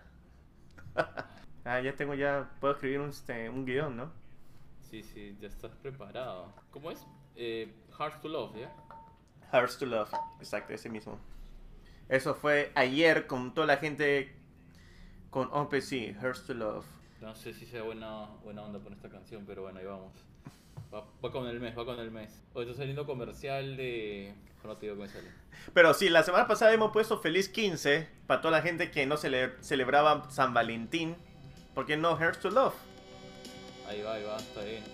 ah, 1.65 1.81
ya 1.81 1.93
tengo 1.97 2.15
ya, 2.15 2.49
puedo 2.61 2.75
escribir 2.75 3.01
un, 3.01 3.11
este, 3.11 3.49
un 3.51 3.65
guion, 3.67 3.97
¿no? 3.97 4.13
Sí, 4.89 5.03
sí, 5.03 5.37
ya 5.41 5.49
estás 5.49 5.73
preparado. 5.83 6.53
¿Cómo 6.71 6.93
es? 6.93 7.05
Eh, 7.35 7.75
Hard 7.99 8.21
to 8.21 8.29
Love, 8.29 8.57
¿ya? 8.57 8.73
Hearts 9.53 9.79
to 9.79 9.87
Love, 9.87 10.13
exacto, 10.39 10.73
ese 10.73 10.89
mismo. 10.89 11.19
Eso 12.13 12.35
fue 12.35 12.71
ayer 12.75 13.27
con 13.27 13.55
toda 13.55 13.67
la 13.67 13.79
gente 13.79 14.35
con 15.31 15.49
OpenC, 15.51 16.15
Hearts 16.21 16.45
to 16.47 16.53
Love. 16.53 16.85
No 17.23 17.35
sé 17.35 17.55
si 17.55 17.65
sea 17.65 17.83
buena, 17.83 18.27
buena 18.45 18.61
onda 18.63 18.81
con 18.81 18.93
esta 18.93 19.09
canción, 19.09 19.45
pero 19.47 19.63
bueno, 19.63 19.79
ahí 19.79 19.87
vamos. 19.87 20.13
Va, 20.95 21.07
va 21.25 21.33
con 21.33 21.47
el 21.47 21.59
mes, 21.59 21.77
va 21.79 21.87
con 21.87 21.99
el 21.99 22.11
mes. 22.11 22.43
O 22.53 22.61
está 22.61 22.75
saliendo 22.75 23.07
comercial 23.07 23.79
de... 23.79 24.35
No 24.63 24.77
te 24.77 24.87
digo 24.87 24.97
que 24.99 25.05
me 25.05 25.09
sale. 25.09 25.29
Pero 25.73 25.95
sí, 25.95 26.11
la 26.11 26.23
semana 26.23 26.47
pasada 26.47 26.75
hemos 26.75 26.93
puesto 26.93 27.19
feliz 27.19 27.49
15 27.49 28.07
para 28.27 28.43
toda 28.43 28.59
la 28.59 28.63
gente 28.63 28.91
que 28.91 29.07
no 29.07 29.17
cele- 29.17 29.55
celebraba 29.63 30.31
San 30.31 30.53
Valentín. 30.53 31.17
¿Por 31.75 31.87
qué 31.87 31.97
no 31.97 32.19
Hearts 32.19 32.41
to 32.41 32.51
Love? 32.51 32.75
Ahí 33.89 34.03
va, 34.03 34.15
ahí 34.17 34.23
va, 34.25 34.37
está 34.37 34.61
bien. 34.63 34.85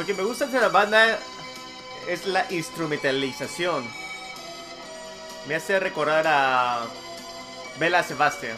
Lo 0.00 0.06
que 0.06 0.14
me 0.14 0.22
gusta 0.22 0.46
de 0.46 0.58
la 0.58 0.70
banda 0.70 1.18
es 2.08 2.24
la 2.24 2.50
instrumentalización. 2.50 3.86
Me 5.46 5.56
hace 5.56 5.78
recordar 5.78 6.24
a 6.26 6.86
Bella 7.78 8.02
Sebastian. 8.02 8.56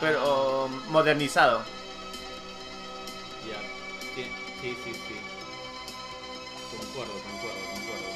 Pero 0.00 0.68
modernizado. 0.88 1.64
Ya, 3.44 3.60
sí, 4.14 4.30
sí, 4.60 4.78
sí, 4.84 4.92
sí. 4.92 5.16
Concuerdo, 6.70 7.14
concuerdo, 7.14 7.58
concuerdo. 7.74 8.10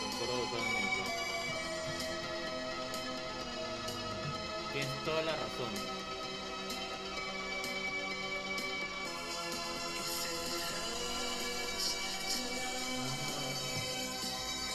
Concuerdo 0.00 0.42
totalmente. 0.50 1.04
Tienes 4.72 5.04
toda 5.04 5.22
la 5.22 5.30
razón. 5.30 6.13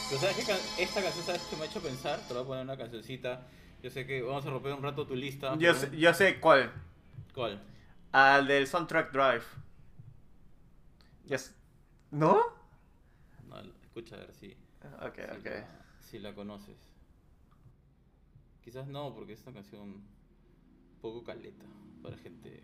Pero 0.10 0.20
sabes 0.22 0.44
que 0.46 0.84
esta 0.84 1.04
canción, 1.04 1.24
¿sabes 1.26 1.42
que 1.44 1.56
me 1.56 1.64
ha 1.64 1.66
hecho 1.68 1.82
pensar? 1.82 2.20
Te 2.28 2.34
voy 2.34 2.44
a 2.44 2.46
poner 2.48 2.64
una 2.64 2.78
cancioncita. 2.78 3.48
Yo 3.84 3.90
sé 3.90 4.06
que 4.06 4.22
vamos 4.22 4.46
a 4.46 4.50
romper 4.50 4.74
un 4.74 4.82
rato 4.84 5.06
tu 5.06 5.16
lista. 5.16 5.56
Yo 5.58 5.74
sé, 5.74 5.96
yo 5.98 6.14
sé 6.14 6.40
cuál. 6.40 6.72
¿Cuál? 7.34 7.62
Al 8.12 8.48
del 8.48 8.68
soundtrack 8.68 9.12
Drive. 9.12 9.44
Ya 11.26 11.36
s- 11.36 11.54
¿No? 12.12 12.42
No, 13.48 13.60
escucha 13.84 14.16
a 14.16 14.20
ver 14.20 14.34
si, 14.34 14.58
Ok, 15.02 15.16
si, 15.16 15.38
ok. 15.38 15.46
la, 15.46 15.86
si 16.00 16.20
la 16.20 16.34
conoces. 16.34 16.78
Quizás 18.64 18.88
no, 18.88 19.14
porque 19.14 19.34
es 19.34 19.42
una 19.44 19.54
canción 19.54 19.82
un 19.82 20.04
poco 21.02 21.24
caleta 21.24 21.66
para 22.02 22.18
gente 22.18 22.64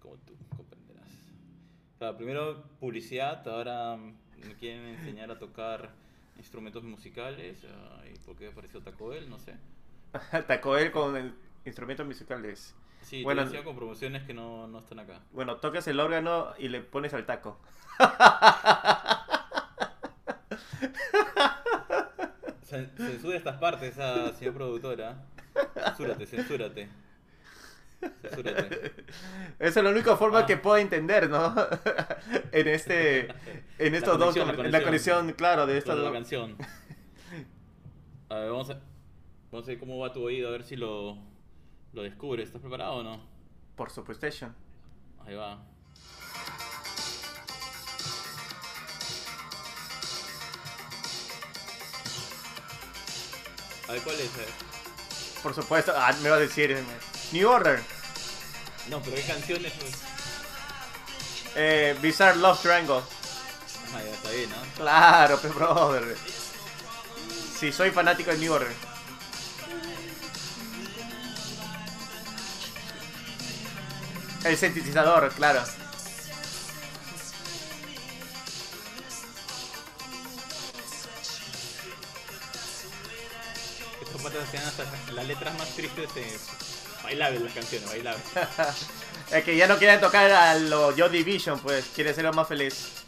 como 0.00 0.16
tú, 0.16 0.34
comprenderás. 0.56 1.10
O 1.94 1.98
sea, 1.98 2.16
primero 2.16 2.64
publicidad, 2.80 3.46
ahora 3.48 3.96
mm, 3.96 4.14
me 4.48 4.54
quieren 4.56 4.84
enseñar 4.88 5.30
a 5.30 5.38
tocar 5.38 5.94
instrumentos 6.36 6.82
musicales. 6.84 7.64
ah, 7.70 8.02
¿Y 8.12 8.18
por 8.18 8.36
qué 8.36 8.48
apareció 8.48 8.80
Taco 8.82 9.08
Bell? 9.08 9.28
No 9.30 9.38
sé. 9.38 9.54
Atacó 10.32 10.76
él 10.78 10.90
con 10.92 11.16
el- 11.16 11.34
instrumentos 11.64 12.06
musicales. 12.06 12.74
Sí, 13.02 13.22
Bueno, 13.22 13.46
te 13.48 13.62
con 13.62 13.76
promociones 13.76 14.22
que 14.24 14.32
no, 14.32 14.66
no 14.66 14.78
están 14.78 14.98
acá. 14.98 15.20
Bueno, 15.32 15.56
tocas 15.56 15.86
el 15.88 16.00
órgano 16.00 16.54
y 16.58 16.68
le 16.68 16.80
pones 16.80 17.12
al 17.12 17.26
taco. 17.26 17.58
Cen- 22.68 22.90
Censura 22.96 23.36
estas 23.36 23.56
partes, 23.58 23.92
esa 23.92 24.32
señor 24.32 24.54
productora. 24.54 25.22
Censúrate, 25.74 26.26
censúrate. 26.26 26.88
Esa 29.58 29.80
es 29.80 29.84
la 29.84 29.90
única 29.90 30.16
forma 30.16 30.40
Ah. 30.40 30.46
que 30.46 30.56
puedo 30.56 30.76
entender, 30.78 31.28
¿no? 31.30 31.54
en 32.52 32.68
este, 32.68 33.28
en 33.78 33.94
estos 33.94 34.18
dos, 34.18 34.34
conexión, 34.36 34.56
la 34.72 34.78
la 34.78 34.84
conexión. 34.84 35.32
claro, 35.32 35.66
de 35.66 35.78
estas 35.78 35.96
Con 35.96 36.04
la 36.04 36.12
canción. 36.12 36.56
A 38.28 38.34
ver, 38.36 38.50
vamos 38.50 38.70
a, 38.70 38.80
vamos 39.52 39.66
a 39.68 39.70
ver 39.70 39.78
cómo 39.78 39.98
va 39.98 40.12
tu 40.12 40.22
oído, 40.22 40.48
a 40.48 40.52
ver 40.52 40.64
si 40.64 40.76
lo, 40.76 41.16
lo 41.92 42.02
descubres. 42.02 42.46
¿Estás 42.48 42.60
preparado 42.62 42.94
o 42.94 43.02
no? 43.02 43.20
Por 43.76 43.90
supuesto. 43.90 44.26
Ahí 45.26 45.34
va. 45.34 45.62
A 53.88 53.92
ver, 53.92 54.02
¿cuál 54.02 54.16
es? 54.16 54.30
Por 55.42 55.54
supuesto. 55.54 55.92
Ah, 55.94 56.14
me 56.22 56.30
va 56.30 56.36
a 56.36 56.40
decir. 56.40 56.70
eh, 56.70 56.82
New 57.34 57.50
Order. 57.50 57.82
No, 58.88 59.02
pero 59.02 59.16
¿qué 59.16 59.22
canciones? 59.22 59.72
Pues? 59.72 59.92
Eh, 61.56 61.98
Bizarre 62.00 62.36
Love 62.36 62.62
Triangle. 62.62 63.00
Ah, 63.92 64.02
ya 64.04 64.12
está 64.12 64.30
bien, 64.30 64.50
¿no? 64.50 64.56
Claro, 64.76 65.40
pe 65.40 65.48
brother. 65.48 66.16
Sí, 67.58 67.72
soy 67.72 67.90
fanático 67.90 68.30
de 68.30 68.38
New 68.38 68.52
Order. 68.52 68.72
El 74.44 74.56
sintetizador, 74.56 75.32
claro. 75.32 75.64
Estos 84.02 84.22
patas 84.22 84.44
hacían 84.44 84.64
hasta 84.64 84.84
las 85.12 85.26
letras 85.26 85.58
más 85.58 85.68
tristes 85.70 86.10
eh, 86.14 86.38
bailables 87.04 87.42
las 87.42 87.52
canciones, 87.52 87.88
bailables. 87.88 88.24
Es 89.30 89.42
que 89.42 89.56
ya 89.56 89.66
no 89.66 89.78
quieren 89.78 90.00
tocar 90.00 90.30
a 90.30 90.54
lo 90.54 90.94
Joy 90.94 91.08
Division, 91.08 91.58
pues 91.58 91.86
quiere 91.94 92.12
ser 92.12 92.30
más 92.32 92.46
feliz. 92.46 93.03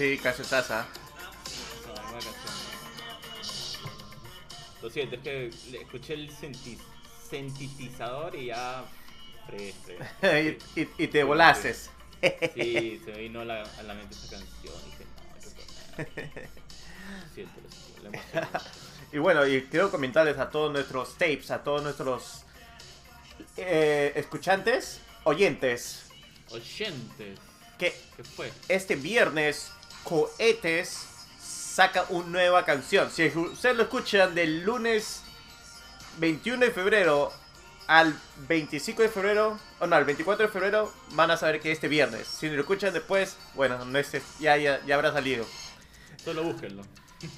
Sí, 0.00 0.16
canción. 0.16 0.86
Lo 4.80 4.88
siento, 4.88 5.16
es 5.16 5.20
que 5.20 5.50
le 5.70 5.82
escuché 5.82 6.14
el 6.14 6.30
senti- 6.30 6.78
sintetizador 7.28 8.34
y 8.34 8.46
ya. 8.46 8.82
Y, 10.22 10.80
y- 10.80 10.88
y 10.96 11.06
te 11.08 11.22
volaste. 11.22 11.74
Sí, 11.74 12.98
se 13.04 13.10
me 13.12 13.18
vino 13.18 13.40
a 13.40 13.44
la, 13.44 13.62
a 13.62 13.82
la 13.82 13.92
mente 13.92 14.14
esa 14.14 14.38
canción 14.38 14.74
y 14.86 14.90
dije, 14.90 15.04
no, 15.04 15.22
ponerla. 16.14 16.48
Lo 17.20 17.34
siento, 17.34 17.60
lo 17.60 17.70
siento, 17.70 18.02
la 18.02 18.08
emoción. 18.08 18.48
Y 19.12 19.18
bueno, 19.18 19.46
y 19.46 19.64
quiero 19.64 19.90
comentarles 19.90 20.38
a 20.38 20.48
todos 20.48 20.72
nuestros 20.72 21.12
tapes, 21.18 21.50
a 21.50 21.62
todos 21.62 21.82
nuestros 21.82 22.44
eh, 23.58 24.12
escuchantes, 24.16 25.00
oyentes, 25.24 26.06
Oyentes, 26.48 27.38
que 27.78 27.92
¿qué 28.16 28.24
fue? 28.24 28.50
este 28.68 28.96
viernes 28.96 29.72
Cohetes 30.04 31.06
saca 31.40 32.04
una 32.08 32.28
nueva 32.28 32.64
canción. 32.64 33.10
Si 33.10 33.26
ustedes 33.26 33.76
lo 33.76 33.84
escuchan 33.84 34.34
del 34.34 34.62
lunes 34.62 35.22
21 36.18 36.64
de 36.64 36.70
febrero 36.70 37.32
al 37.86 38.14
25 38.48 39.02
de 39.02 39.08
febrero, 39.08 39.58
o 39.80 39.86
no, 39.86 39.96
al 39.96 40.04
24 40.04 40.46
de 40.46 40.52
febrero, 40.52 40.92
van 41.12 41.30
a 41.30 41.36
saber 41.36 41.60
que 41.60 41.72
este 41.72 41.88
viernes. 41.88 42.26
Si 42.28 42.48
lo 42.48 42.60
escuchan 42.60 42.92
después, 42.92 43.36
bueno, 43.54 43.84
no 43.84 43.98
es, 43.98 44.12
ya, 44.38 44.56
ya, 44.56 44.84
ya 44.86 44.94
habrá 44.94 45.12
salido. 45.12 45.44
Solo 46.24 46.44
búsquenlo. 46.44 46.82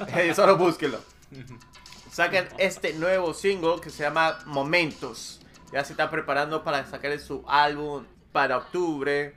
Eh, 0.08 0.32
Solo 0.32 0.56
búsquenlo. 0.56 1.00
Sacan 2.12 2.48
este 2.58 2.92
nuevo 2.92 3.34
single 3.34 3.80
que 3.80 3.90
se 3.90 4.02
llama 4.04 4.38
Momentos. 4.44 5.40
Ya 5.72 5.84
se 5.84 5.94
está 5.94 6.10
preparando 6.10 6.62
para 6.62 6.86
sacar 6.86 7.18
su 7.18 7.42
álbum 7.48 8.04
para 8.30 8.58
octubre. 8.58 9.36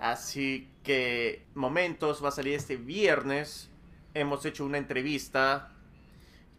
Así 0.00 0.68
que 0.82 1.44
Momentos 1.54 2.22
va 2.22 2.28
a 2.28 2.32
salir 2.32 2.54
este 2.54 2.76
viernes. 2.76 3.70
Hemos 4.14 4.44
hecho 4.44 4.64
una 4.64 4.78
entrevista 4.78 5.70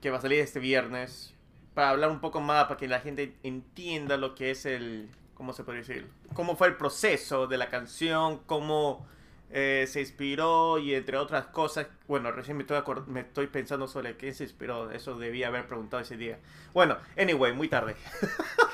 que 0.02 0.10
va 0.10 0.18
a 0.18 0.22
salir 0.22 0.40
este 0.40 0.60
viernes 0.60 1.34
para 1.74 1.92
hablar 1.92 2.10
un 2.12 2.20
poco 2.20 2.42
más, 2.42 2.66
para 2.66 2.78
que 2.78 2.88
la 2.88 3.00
gente 3.00 3.36
entienda 3.44 4.18
lo 4.18 4.36
que 4.36 4.52
es 4.52 4.66
el, 4.66 5.10
¿cómo 5.34 5.54
se 5.54 5.64
puede 5.64 5.80
decir? 5.80 6.08
Cómo 6.34 6.56
fue 6.56 6.68
el 6.68 6.76
proceso 6.76 7.48
de 7.48 7.58
la 7.58 7.70
canción, 7.70 8.40
cómo 8.46 9.08
eh, 9.52 9.86
se 9.88 10.02
inspiró 10.02 10.78
y 10.78 10.94
entre 10.94 11.18
otras 11.18 11.48
cosas. 11.48 11.88
Bueno, 12.08 12.32
recién 12.32 12.58
me 12.58 12.64
estoy, 12.64 12.82
me 13.08 13.22
estoy 13.22 13.48
pensando 13.48 13.88
sobre 13.88 14.16
qué 14.18 14.34
se 14.34 14.44
inspiró. 14.44 14.92
Eso 14.92 15.18
debía 15.18 15.48
haber 15.48 15.68
preguntado 15.68 16.02
ese 16.04 16.18
día. 16.18 16.40
Bueno, 16.74 16.98
anyway, 17.18 17.54
muy 17.54 17.68
tarde. 17.68 17.96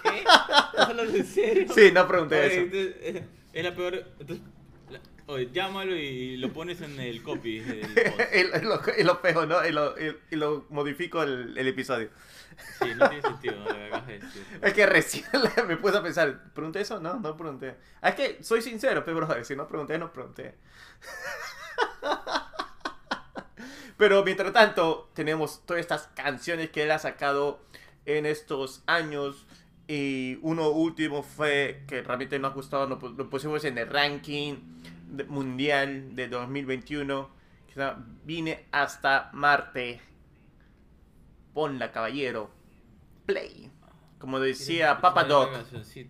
¿Qué? 0.03 0.19
¿Estás 0.19 0.89
hablando 0.89 1.15
en 1.15 1.25
serio? 1.25 1.73
Sí, 1.73 1.91
no 1.91 2.07
pregunté 2.07 2.39
Oye, 2.39 2.61
eso. 2.61 2.69
eh, 2.73 3.27
es 3.53 3.63
la 3.63 3.75
peor. 3.75 4.03
Oye, 5.27 5.49
llámalo 5.51 5.95
y 5.95 6.37
lo 6.37 6.51
pones 6.53 6.81
en 6.81 6.99
el 6.99 7.21
copy 7.23 7.59
del 7.59 7.79
y, 8.33 8.63
lo, 8.65 8.81
y 8.97 9.03
lo 9.03 9.21
pego, 9.21 9.45
¿no? 9.45 9.65
Y 9.65 9.71
lo, 9.71 9.99
y- 9.99 10.17
y 10.31 10.35
lo 10.35 10.65
modifico 10.69 11.23
el, 11.23 11.57
el 11.57 11.67
episodio. 11.67 12.09
Sí, 12.79 12.89
no 12.95 13.09
tiene 13.09 13.21
sentido 13.21 13.55
lo 13.59 13.65
que 13.75 13.85
acabas 13.85 14.07
de 14.07 14.19
decir. 14.19 14.45
Es 14.61 14.73
que 14.73 14.85
recién 14.85 15.25
me 15.67 15.77
puse 15.77 15.97
a 15.97 16.03
pensar, 16.03 16.53
¿pregunté 16.53 16.81
eso? 16.81 16.99
No, 16.99 17.19
no 17.19 17.35
pregunté. 17.35 17.75
Ah, 18.01 18.09
Es 18.09 18.15
que 18.15 18.43
soy 18.43 18.61
sincero, 18.61 19.03
pero 19.03 19.17
brother, 19.17 19.43
si 19.45 19.55
no 19.55 19.67
pregunté, 19.67 19.97
no 19.97 20.11
pregunté. 20.13 20.55
Pero 23.97 24.23
mientras 24.25 24.51
tanto, 24.51 25.09
tenemos 25.13 25.65
todas 25.65 25.79
estas 25.79 26.07
canciones 26.15 26.69
que 26.69 26.83
él 26.83 26.91
ha 26.91 26.99
sacado 26.99 27.61
en 28.05 28.25
estos 28.25 28.83
años. 28.87 29.45
Y 29.87 30.39
uno 30.41 30.69
último 30.69 31.21
fue 31.23 31.83
que 31.87 32.01
realmente 32.01 32.39
nos 32.39 32.51
ha 32.51 32.55
gustado, 32.55 32.87
lo, 32.87 32.99
pu- 32.99 33.15
lo 33.15 33.29
pusimos 33.29 33.63
en 33.65 33.77
el 33.77 33.87
ranking 33.87 34.55
mundial 35.27 36.15
de 36.15 36.27
2021. 36.27 37.29
Que 37.67 37.73
se 37.73 37.79
llama 37.79 38.05
Vine 38.23 38.65
hasta 38.71 39.29
Marte. 39.33 40.01
Ponla, 41.53 41.91
caballero. 41.91 42.51
Play. 43.25 43.71
Como 44.19 44.39
decía 44.39 44.99
Papa 45.01 45.23
Doc. 45.23 45.51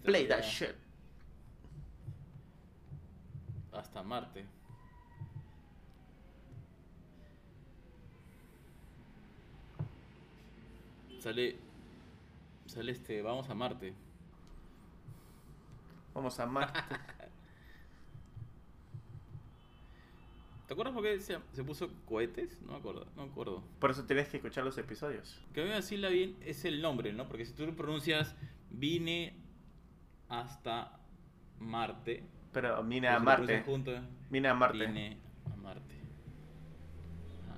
Play 0.04 0.28
that 0.28 0.44
shit. 0.44 0.76
Hasta 3.74 4.04
Marte. 4.04 4.46
Sale. 11.20 11.58
Sale 12.68 12.92
este. 12.92 13.22
Vamos 13.22 13.50
a 13.50 13.56
Marte. 13.56 13.94
Vamos 16.14 16.40
a 16.40 16.46
Marte. 16.46 16.80
¿Te 20.68 20.74
acuerdas 20.74 20.94
por 20.96 21.04
qué 21.04 21.20
se, 21.20 21.38
se 21.54 21.64
puso 21.64 21.90
cohetes? 22.06 22.60
No 22.64 22.72
me 22.74 22.78
acuerdo, 22.80 23.06
no 23.16 23.26
me 23.26 23.32
acuerdo. 23.32 23.64
Por 23.80 23.92
eso 23.92 24.04
tienes 24.06 24.28
que 24.30 24.38
escuchar 24.38 24.64
los 24.64 24.78
episodios. 24.80 25.40
Que 25.54 25.62
a 25.62 25.76
decirla 25.76 26.10
bien 26.10 26.36
es 26.44 26.66
el 26.66 26.82
nombre, 26.82 27.14
¿no? 27.14 27.28
Porque 27.28 27.46
si 27.46 27.54
tú 27.54 27.66
lo 27.68 27.76
pronuncias 27.76 28.36
vine 28.72 29.36
hasta 30.28 31.00
Marte. 31.60 32.24
Pero 32.52 32.84
vine 32.84 33.08
a 33.10 33.20
Marte. 33.20 33.62
junto, 33.64 33.92
Vine 34.30 34.48
a 34.48 34.54
Marte. 34.56 34.88
Vine 34.88 35.18
a 35.54 35.56
Marte. 35.58 35.96
Ah, 37.50 37.58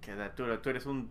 Queda, 0.00 0.34
tú, 0.34 0.44
tú 0.62 0.70
eres 0.70 0.86
un. 0.86 1.10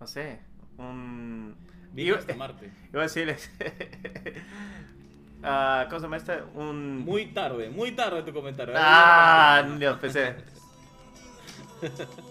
No 0.00 0.06
sé. 0.08 0.40
Un. 0.76 1.54
Vine 1.92 2.08
Iba- 2.08 2.18
hasta 2.18 2.34
Marte. 2.34 2.72
Iba 2.92 3.00
a 3.00 3.04
decirles. 3.04 3.48
ah 5.42 5.86
¿Cómo 5.88 6.00
se 6.00 6.06
llama 6.06 6.16
este? 6.16 6.42
Un. 6.54 6.98
Muy 6.98 7.26
tarde, 7.26 7.70
muy 7.70 7.92
tarde 7.92 8.22
tu 8.22 8.32
comentario. 8.32 8.74
Ah, 8.76 9.62
no, 9.66 9.98
pensé. 9.98 10.36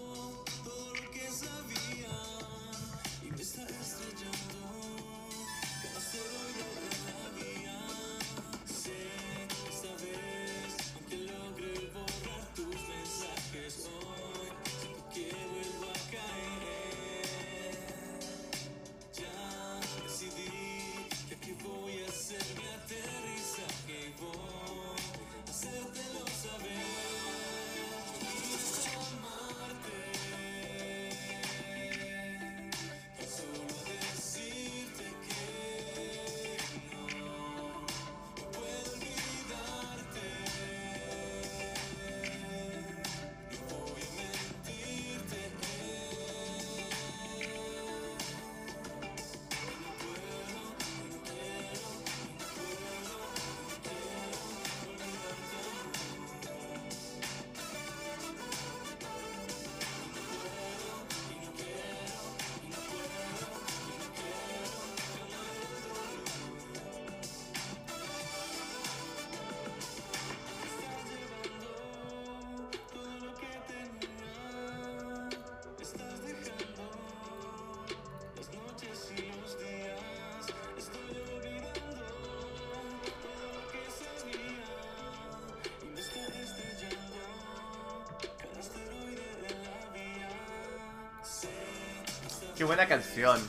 Qué 92.60 92.64
buena 92.66 92.86
canción. 92.86 93.40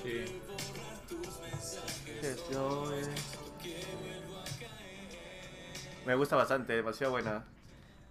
Sí. 0.00 0.40
Me 6.06 6.14
gusta 6.14 6.36
bastante, 6.36 6.74
demasiado 6.74 7.14
buena. 7.14 7.42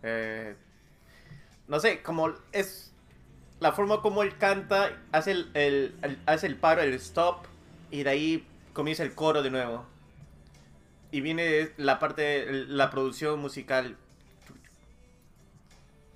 Eh, 0.01 0.53
no 1.69 1.79
sé, 1.79 2.01
como 2.03 2.33
es 2.51 2.91
la 3.61 3.71
forma 3.71 4.01
como 4.01 4.21
él 4.21 4.37
canta, 4.37 4.91
hace 5.13 5.31
el, 5.31 5.51
el- 5.53 5.95
el- 6.01 6.19
hace 6.25 6.47
el 6.47 6.57
paro, 6.57 6.81
el 6.81 6.93
stop, 6.95 7.45
y 7.89 8.03
de 8.03 8.09
ahí 8.09 8.47
comienza 8.73 9.03
el 9.03 9.15
coro 9.15 9.43
de 9.43 9.49
nuevo. 9.49 9.85
Y 11.11 11.21
viene 11.21 11.71
la 11.77 11.99
parte, 11.99 12.51
la 12.67 12.89
producción 12.89 13.39
musical. 13.39 13.95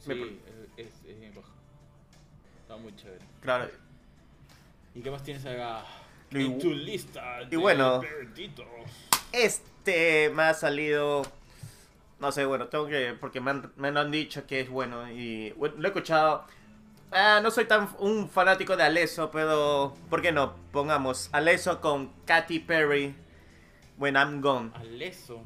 Sí, 0.05 0.09
Me- 0.09 0.23
es, 0.83 0.87
es, 0.87 0.93
es 1.07 1.17
bien 1.17 1.33
bajo. 1.33 1.47
Está 2.63 2.75
muy 2.75 2.93
chévere. 2.97 3.23
Claro, 3.39 3.69
¿Y 4.97 5.01
qué 5.01 5.11
más 5.11 5.21
tienes 5.21 5.45
acá? 5.45 5.83
Y- 6.31 6.43
En 6.45 6.57
tu 6.59 6.73
lista. 6.73 7.41
y 7.49 7.55
bueno. 7.55 8.01
Este 9.31 10.31
me 10.33 10.43
ha 10.43 10.53
salido. 10.55 11.21
No 12.19 12.31
sé, 12.31 12.45
bueno, 12.45 12.67
tengo 12.67 12.87
que. 12.87 13.15
Porque 13.19 13.39
me 13.39 13.51
han, 13.51 13.71
me 13.75 13.89
han 13.89 14.09
dicho 14.11 14.47
que 14.47 14.61
es 14.61 14.69
bueno. 14.69 15.09
Y 15.11 15.51
bueno, 15.51 15.75
lo 15.77 15.83
he 15.83 15.89
escuchado. 15.89 16.45
Ah, 17.11 17.39
no 17.43 17.51
soy 17.51 17.65
tan 17.65 17.89
un 17.99 18.27
fanático 18.27 18.75
de 18.75 18.83
Alesso, 18.83 19.29
pero. 19.29 19.95
¿Por 20.09 20.23
qué 20.23 20.31
no? 20.31 20.55
Pongamos 20.71 21.29
Alesso 21.31 21.79
con 21.79 22.11
Katy 22.25 22.59
Perry. 22.61 23.15
When 23.99 24.15
I'm 24.15 24.41
Gone. 24.41 24.71
Aleso. 24.73 25.41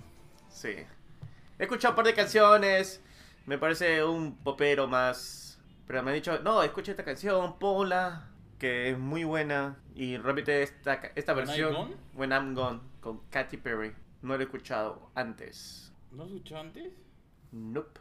Sí. 0.49 0.69
He 1.59 1.63
escuchado 1.63 1.91
un 1.91 1.95
par 1.97 2.05
de 2.05 2.13
canciones. 2.13 3.01
Me 3.45 3.57
parece 3.57 4.03
un 4.05 4.37
popero 4.37 4.87
más. 4.87 5.59
Pero 5.87 6.03
me 6.03 6.11
han 6.11 6.15
dicho, 6.15 6.39
no, 6.39 6.63
escucha 6.63 6.91
esta 6.91 7.03
canción, 7.03 7.59
ponla. 7.59 8.27
Que 8.61 8.91
es 8.91 8.99
muy 8.99 9.23
buena. 9.23 9.79
Y 9.95 10.17
repite 10.17 10.61
esta, 10.61 10.93
esta 11.15 11.33
When 11.33 11.47
versión. 11.47 11.95
When 12.13 12.29
I'm 12.31 12.53
Gone. 12.53 12.79
Con 12.99 13.21
Katy 13.31 13.57
Perry. 13.57 13.91
No 14.21 14.35
lo 14.35 14.39
he 14.39 14.43
escuchado 14.43 15.09
antes. 15.15 15.91
¿No 16.11 16.21
has 16.21 16.29
escuchado 16.29 16.61
antes? 16.61 16.93
Nope. 17.51 17.99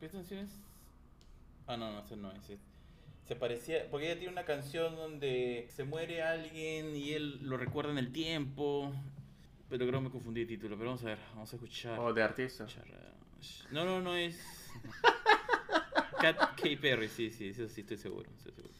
¿Qué 0.00 0.08
canciones? 0.08 0.50
Ah, 1.68 1.76
no, 1.76 1.92
no, 1.92 2.00
ese 2.00 2.16
no 2.16 2.32
es. 2.32 2.58
Se 3.22 3.36
parecía. 3.36 3.88
Porque 3.88 4.06
ella 4.06 4.18
tiene 4.18 4.32
una 4.32 4.44
canción 4.44 4.96
donde 4.96 5.68
se 5.70 5.84
muere 5.84 6.24
alguien 6.24 6.96
y 6.96 7.12
él 7.12 7.38
lo 7.40 7.58
recuerda 7.58 7.92
en 7.92 7.98
el 7.98 8.10
tiempo. 8.10 8.92
Pero 9.70 9.86
creo 9.86 10.00
que 10.00 10.06
me 10.06 10.10
confundí 10.10 10.40
de 10.40 10.46
título. 10.46 10.76
Pero 10.76 10.90
vamos 10.90 11.04
a 11.04 11.06
ver, 11.06 11.18
vamos 11.34 11.52
a 11.52 11.54
escuchar. 11.54 12.00
O 12.00 12.12
de 12.12 12.20
artista. 12.20 12.64
escuchar, 12.64 12.88
eh, 12.88 13.68
No, 13.70 13.84
no, 13.84 14.00
no 14.00 14.16
es. 14.16 14.44
Cat 16.20 16.36
K. 16.56 16.68
Perry, 16.80 17.08
sí, 17.08 17.30
sí, 17.30 17.48
eso 17.48 17.68
sí, 17.68 17.82
estoy 17.82 17.96
seguro. 17.96 18.30
Estoy 18.38 18.52
seguro, 18.52 18.71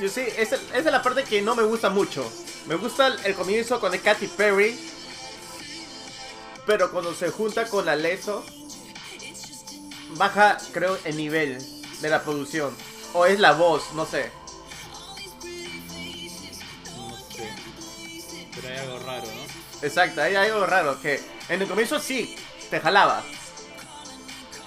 Yo 0.00 0.08
sí, 0.08 0.22
esa, 0.38 0.56
esa 0.56 0.78
es 0.78 0.84
la 0.84 1.02
parte 1.02 1.24
que 1.24 1.42
no 1.42 1.54
me 1.54 1.62
gusta 1.62 1.90
mucho. 1.90 2.26
Me 2.66 2.74
gusta 2.74 3.08
el, 3.08 3.26
el 3.26 3.34
comienzo 3.34 3.78
con 3.78 3.92
el 3.92 4.00
Katy 4.00 4.28
Perry. 4.28 4.78
Pero 6.66 6.90
cuando 6.90 7.14
se 7.14 7.30
junta 7.30 7.66
con 7.66 7.86
Aleso, 7.86 8.44
baja, 10.16 10.56
creo, 10.72 10.98
el 11.04 11.18
nivel 11.18 11.58
de 12.00 12.08
la 12.08 12.22
producción. 12.22 12.74
O 13.12 13.26
es 13.26 13.38
la 13.38 13.52
voz, 13.52 13.92
no 13.92 14.06
sé. 14.06 14.30
No 16.96 17.16
sé. 17.34 17.50
Pero 18.54 18.68
hay 18.68 18.78
algo 18.78 18.98
raro, 19.00 19.26
¿no? 19.26 19.86
Exacto, 19.86 20.22
hay 20.22 20.34
algo 20.34 20.64
raro. 20.64 21.00
Que 21.02 21.20
en 21.50 21.60
el 21.60 21.68
comienzo 21.68 22.00
sí, 22.00 22.36
te 22.70 22.80
jalaba. 22.80 23.22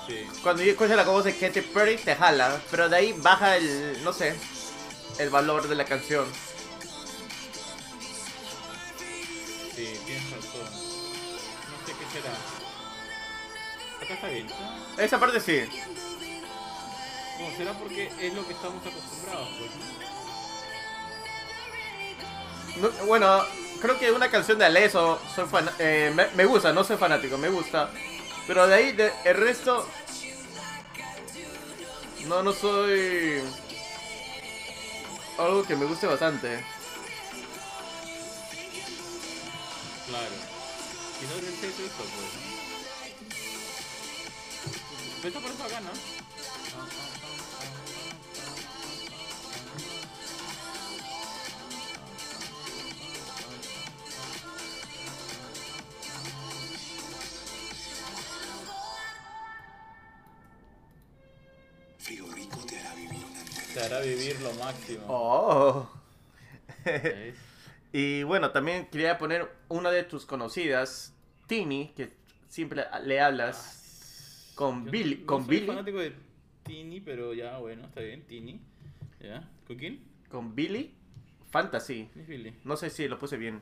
Sí. 0.06 0.28
Cuando 0.43 0.62
yo 0.62 0.74
escucho 0.74 0.96
la 0.96 1.04
voz 1.04 1.24
de 1.24 1.36
Katy 1.36 1.62
Perry, 1.62 1.98
te 1.98 2.15
jala. 2.15 2.62
Pero 2.69 2.88
de 2.88 2.98
ahí 2.98 3.13
baja 3.13 3.56
el, 3.58 4.04
no 4.04 4.13
sé, 4.13 4.36
el 5.19 5.30
valor 5.30 5.67
de 5.67 5.76
la 5.76 5.86
canción. 5.86 6.26
Sí, 9.76 9.99
tienes 10.06 10.30
razón. 10.32 10.69
No 10.71 11.88
sé 11.88 11.93
qué 11.99 12.06
será. 12.21 12.34
Acá 14.04 14.13
está 14.13 14.28
bien. 14.28 14.47
Esa 14.97 15.19
parte 15.19 15.39
sí. 15.39 15.62
Bueno, 17.39 17.58
será 17.58 17.73
porque 17.73 18.12
es 18.19 18.34
lo 18.34 18.45
que 18.45 18.54
estamos 18.54 18.86
acostumbrados, 18.86 19.49
pues. 19.58 19.71
¿no? 22.78 22.89
No, 22.89 23.06
bueno, 23.06 23.43
creo 23.82 23.99
que 23.99 24.12
una 24.12 24.30
canción 24.32 24.58
de 24.58 24.65
Aleso 24.65 25.19
soy 25.36 25.45
fan- 25.45 25.69
eh, 25.80 26.12
me, 26.15 26.28
me 26.36 26.45
gusta, 26.45 26.73
no 26.73 26.84
soy 26.84 26.97
fanático, 26.97 27.38
me 27.38 27.49
gusta. 27.49 27.91
Pero 28.47 28.65
de 28.67 28.76
ahí, 28.76 28.91
de- 28.93 29.12
el 29.26 29.36
resto. 29.38 29.88
No, 32.28 32.41
no 32.43 32.52
soy. 32.54 33.41
Algo 35.38 35.63
que 35.63 35.76
me 35.76 35.86
guste 35.86 36.08
bastante. 36.08 36.63
Claro. 40.08 40.36
Y 41.22 41.26
no 41.26 41.36
es 41.36 41.63
esto, 41.63 41.84
pues. 41.98 42.54
está 45.26 45.39
por 45.39 45.52
eso 45.52 45.63
acá, 45.63 45.80
¿no? 45.80 47.12
Te 63.73 63.81
hará 63.81 63.99
vivir 64.01 64.39
lo 64.41 64.53
máximo. 64.55 65.05
Oh. 65.07 65.89
Y 67.95 68.23
bueno, 68.23 68.49
también 68.49 68.88
quería 68.88 69.19
poner 69.19 69.47
una 69.69 69.91
de 69.91 70.01
tus 70.01 70.25
conocidas, 70.25 71.13
Tini, 71.45 71.93
que 71.95 72.12
siempre 72.49 72.86
le 73.03 73.21
hablas 73.21 74.51
con 74.55 74.86
Yo 74.86 74.91
Billy. 74.91 75.17
no 75.17 75.25
con 75.27 75.45
soy 75.45 75.55
Billy. 75.57 75.67
fanático 75.67 75.99
de 75.99 76.15
Tini, 76.63 77.01
pero 77.01 77.36
ya, 77.36 77.59
bueno, 77.59 77.86
está 77.86 78.01
bien, 78.01 78.25
Tini. 78.25 78.59
¿Ya? 79.19 79.47
¿Con 79.67 79.77
quién? 79.77 80.03
Con 80.27 80.55
Billy 80.55 80.91
Fantasy. 81.51 82.09
¿Quién 82.12 82.23
es 82.23 82.27
Billy? 82.27 82.55
No 82.63 82.75
sé 82.77 82.89
si 82.89 83.07
lo 83.07 83.19
puse 83.19 83.38
bien. 83.38 83.62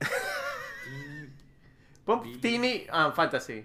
Tini. 0.84 2.22
Billy. 2.24 2.40
Tini 2.40 2.86
ah, 2.90 3.12
Fantasy. 3.14 3.64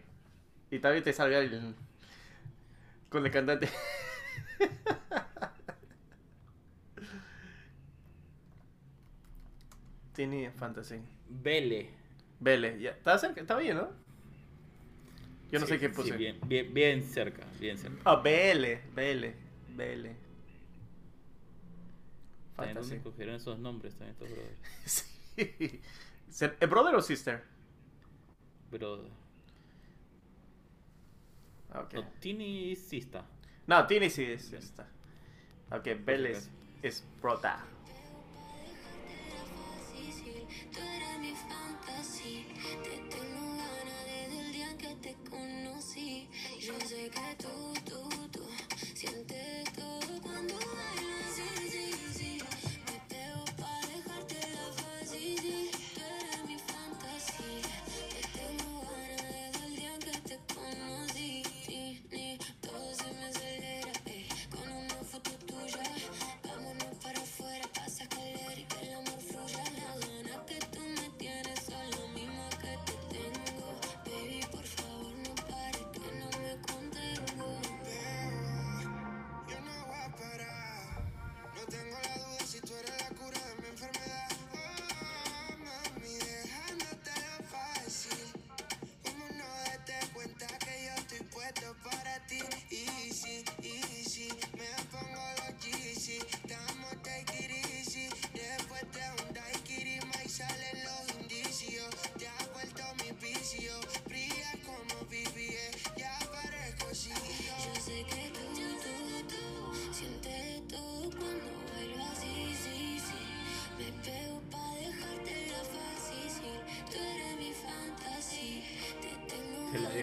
Y 0.69 0.77
también 0.77 1.03
te 1.03 1.13
salga 1.13 1.39
el. 1.39 1.73
Con 3.09 3.25
el 3.25 3.31
cantante. 3.31 3.69
Tini 10.17 10.49
Fantasy. 10.49 10.99
Bele. 11.29 11.89
Vele, 12.39 12.79
ya. 12.79 12.91
Está 12.91 13.17
cerca, 13.17 13.41
está 13.41 13.57
bien, 13.57 13.77
¿no? 13.77 13.89
Yo 15.51 15.59
no 15.59 15.65
Sí, 15.65 15.73
sé 15.73 15.79
qué 15.79 15.89
sí, 15.89 15.95
puse. 15.95 16.17
bien, 16.17 16.39
bien, 16.45 16.73
bien 16.73 17.03
cerca, 17.03 17.43
bien 17.59 17.77
cerca. 17.77 18.01
Ah, 18.05 18.15
Vele, 18.17 18.81
Vele, 18.93 19.35
Vele. 19.75 20.15
También, 22.55 22.77
¿Dónde 22.79 22.97
Fantasy. 22.97 22.99
cogieron 22.99 23.35
esos 23.35 23.59
nombres 23.59 23.95
también 23.95 24.11
estos 24.13 24.29
brothers? 24.29 24.59
Sí. 24.85 25.81
¿Es 26.59 26.69
brother 26.69 26.95
o 26.95 27.01
sister? 27.01 27.43
Pero. 28.69 29.09
Ah, 31.71 31.81
Ok. 31.81 31.93
No, 31.93 32.03
Tini 32.19 32.75
sí 32.75 32.97
está. 32.97 33.25
No, 33.67 33.85
Tini 33.87 34.09
sí 34.09 34.23
es 34.23 34.51
Bien. 34.51 34.63
esta. 34.63 34.87
Ok, 35.71 35.87
Vele 36.05 36.31
es, 36.31 36.49
es 36.81 37.03
prota. 37.21 37.65
Difícil, 40.47 40.71
tú 40.71 41.06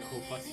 cuando 0.01 0.45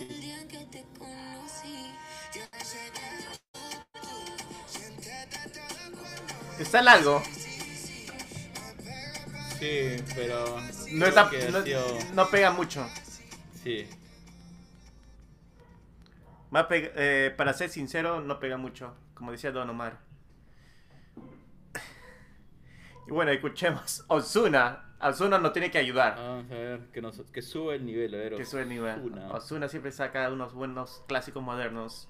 Está 6.59 6.81
largo. 6.81 7.21
Sí, 9.59 9.95
pero. 10.15 10.57
No, 10.91 11.05
está, 11.05 11.29
creo 11.29 11.45
que 11.45 11.51
no, 11.51 11.57
ha 11.59 11.63
sido- 11.63 11.97
no 12.13 12.29
pega 12.29 12.51
mucho. 12.51 12.87
Sí. 13.63 13.87
Eh, 16.69 17.33
para 17.37 17.53
ser 17.53 17.69
sincero, 17.69 18.21
no 18.21 18.39
pega 18.39 18.57
mucho. 18.57 18.95
Como 19.13 19.31
decía 19.31 19.51
Don 19.51 19.69
Omar. 19.69 19.99
Y 23.07 23.11
bueno, 23.11 23.31
escuchemos. 23.31 24.03
Ozuna. 24.07 24.95
Ozuna 25.01 25.37
nos 25.37 25.53
tiene 25.53 25.71
que 25.71 25.77
ayudar. 25.79 26.15
Vamos 26.15 26.45
a 26.45 26.47
ver, 26.49 26.50
que, 26.91 27.01
nos, 27.01 27.19
que 27.31 27.41
sube 27.41 27.75
el 27.75 27.85
nivel, 27.85 28.13
a 28.13 28.17
ver. 28.17 28.35
que 28.35 28.45
sube 28.45 28.61
el 28.63 28.69
nivel. 28.69 28.99
Ozuna. 28.99 29.31
Ozuna 29.33 29.67
siempre 29.67 29.91
saca 29.91 30.29
unos 30.31 30.53
buenos 30.53 31.03
clásicos 31.07 31.41
modernos. 31.43 32.07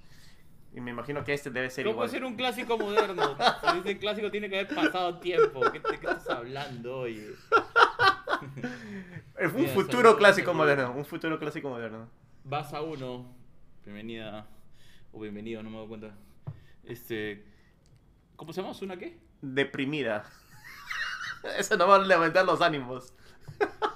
Y 0.73 0.79
me 0.79 0.91
imagino 0.91 1.23
que 1.25 1.33
este 1.33 1.49
debe 1.49 1.69
ser 1.69 1.83
¿Cómo 1.85 1.95
igual. 1.95 2.07
puede 2.09 2.17
ser 2.19 2.25
un 2.25 2.35
clásico 2.35 2.77
moderno? 2.77 3.35
Si 3.73 3.79
Ese 3.79 3.97
clásico 3.97 4.31
tiene 4.31 4.49
que 4.49 4.59
haber 4.61 4.73
pasado 4.73 5.19
tiempo. 5.19 5.59
¿Qué, 5.71 5.79
te- 5.81 5.99
qué 5.99 6.07
estás 6.07 6.29
hablando? 6.29 7.05
Es 9.37 9.51
un 9.53 9.61
Mira, 9.61 9.73
futuro 9.73 10.17
clásico 10.17 10.53
moderno. 10.53 10.93
Un 10.93 11.05
futuro 11.05 11.37
clásico 11.37 11.69
moderno. 11.69 12.09
Vas 12.43 12.73
a 12.73 12.81
uno. 12.81 13.25
Bienvenida. 13.83 14.47
O 15.11 15.19
bienvenido, 15.19 15.61
no 15.61 15.69
me 15.69 15.77
doy 15.77 15.87
cuenta. 15.87 16.15
Este. 16.83 17.43
¿Cómo 18.35 18.53
se 18.53 18.61
llama? 18.61 18.73
¿Una 18.81 18.97
qué? 18.97 19.19
Deprimida. 19.41 20.25
Eso 21.57 21.75
no 21.77 21.87
va 21.87 21.95
a 21.97 21.99
levantar 21.99 22.45
los 22.45 22.61
ánimos. 22.61 23.13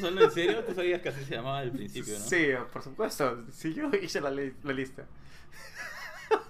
¿Estás 0.00 0.08
hablando 0.10 0.24
en 0.24 0.30
serio? 0.32 0.64
Tú 0.64 0.74
sabías 0.74 1.00
que 1.02 1.08
así 1.10 1.24
se 1.24 1.34
llamaba 1.34 1.58
al 1.58 1.70
principio, 1.72 2.14
¿no? 2.18 2.24
Sí, 2.24 2.48
por 2.72 2.82
supuesto. 2.82 3.44
Sí, 3.52 3.74
yo 3.74 3.90
hice 4.00 4.20
la, 4.20 4.30
li- 4.30 4.54
la 4.62 4.72
lista. 4.72 5.04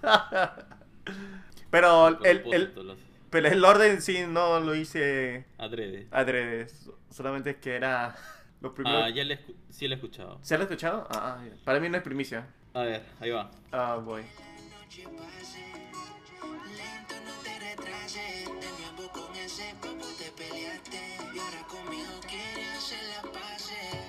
Pero 1.70 2.08
el, 2.08 2.42
el, 2.52 2.72
pero 3.30 3.48
el 3.48 3.64
orden 3.64 4.02
sí 4.02 4.24
no 4.28 4.58
lo 4.60 4.74
hice 4.74 5.46
Adrede. 5.56 6.08
adrede. 6.10 6.66
Solamente 7.10 7.56
que 7.56 7.76
era 7.76 8.16
lo 8.60 8.74
primero. 8.74 8.98
Ah, 9.04 9.08
ya 9.10 9.22
le 9.24 9.38
sí 9.70 9.86
lo 9.86 9.94
he 9.94 9.96
escuchado. 9.96 10.38
¿Se 10.42 10.56
lo 10.58 10.64
has 10.64 10.70
escuchado? 10.70 11.06
Ah, 11.10 11.38
ah, 11.40 11.44
para 11.64 11.78
mí 11.80 11.88
no 11.88 11.96
es 11.96 12.02
primicia. 12.02 12.48
A 12.74 12.82
ver, 12.82 13.02
ahí 13.20 13.30
va. 13.30 13.50
Ah, 13.72 14.00
voy. 14.04 14.22
noche 14.22 15.04
pase. 15.16 15.64
Lento, 16.76 17.14
no 17.24 17.32
te 17.44 17.58
retrases. 17.60 18.46
De 18.46 18.52
nuevo 18.96 19.12
con 19.12 19.34
ese 19.36 19.74
papo 19.80 20.06
te 20.18 20.30
peleaste. 20.32 20.98
Y 21.32 21.38
ahora 21.38 21.62
conmigo 21.68 22.10
quieres 22.28 22.59
hacer 22.90 23.09
la 23.09 23.22
pase. 23.31 23.99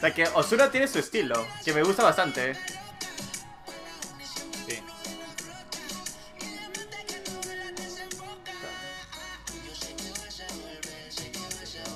O 0.00 0.02
sea 0.02 0.14
que 0.14 0.24
Osuna 0.34 0.70
tiene 0.70 0.88
su 0.88 0.98
estilo, 0.98 1.46
que 1.62 1.74
me 1.74 1.82
gusta 1.82 2.02
bastante. 2.02 2.54
Sí. 4.66 4.80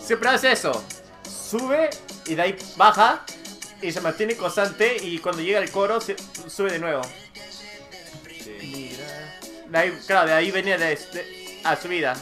Siempre 0.05 0.29
hace 0.29 0.53
eso. 0.53 0.85
Sube 1.51 1.91
y 2.27 2.35
de 2.35 2.43
ahí 2.43 2.57
baja 2.77 3.25
y 3.81 3.93
se 3.93 4.01
mantiene 4.01 4.37
constante 4.37 4.97
y 5.01 5.19
cuando 5.19 5.43
llega 5.43 5.59
el 5.61 5.71
coro 5.71 6.01
se- 6.01 6.17
sube 6.49 6.73
de 6.73 6.79
nuevo. 6.79 7.03
sí. 8.43 8.97
De 9.69 9.79
ahí, 9.79 9.99
claro, 10.07 10.27
de 10.29 10.33
ahí 10.35 10.51
venía 10.51 10.77
de, 10.79 10.97
de- 10.97 11.61
a 11.65 11.77
subida. 11.77 12.15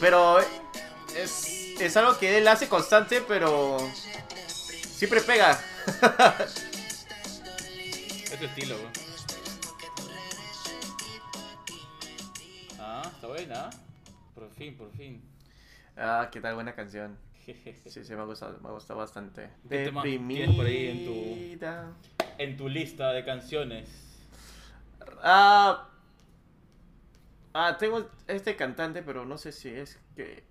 Pero 0.00 0.38
es, 1.80 1.96
algo 1.96 2.18
que 2.18 2.38
él 2.38 2.48
hace 2.48 2.68
constante, 2.68 3.22
pero 3.26 3.78
siempre 4.46 5.20
pega. 5.20 5.60
Es 8.30 8.38
tu 8.38 8.44
estilo, 8.44 8.76
güey. 8.76 8.88
Ah, 12.78 13.02
está 13.14 13.26
buena. 13.26 13.70
Por 14.34 14.50
fin, 14.50 14.76
por 14.76 14.92
fin. 14.92 15.22
ah, 15.96 16.28
qué 16.30 16.40
tal 16.40 16.54
buena 16.54 16.74
canción. 16.74 17.18
Sí, 17.48 18.04
sí, 18.04 18.14
me 18.14 18.20
ha 18.20 18.24
gustado, 18.24 18.58
me 18.60 18.68
ha 18.68 18.72
gustado 18.72 18.98
bastante. 18.98 19.48
¿Qué 19.68 19.86
tema 19.86 20.02
tienes 20.02 20.54
por 20.54 20.66
ahí 20.66 20.88
en 20.88 21.58
tu-. 21.58 21.66
En 22.36 22.56
tu 22.58 22.68
lista 22.68 23.10
de 23.12 23.24
canciones. 23.24 23.88
Ah, 25.22 25.88
ah, 27.54 27.76
tengo 27.78 28.10
este 28.26 28.54
cantante, 28.54 29.02
pero 29.02 29.24
no 29.24 29.38
sé 29.38 29.52
si 29.52 29.70
es 29.70 29.98
que 30.14 30.44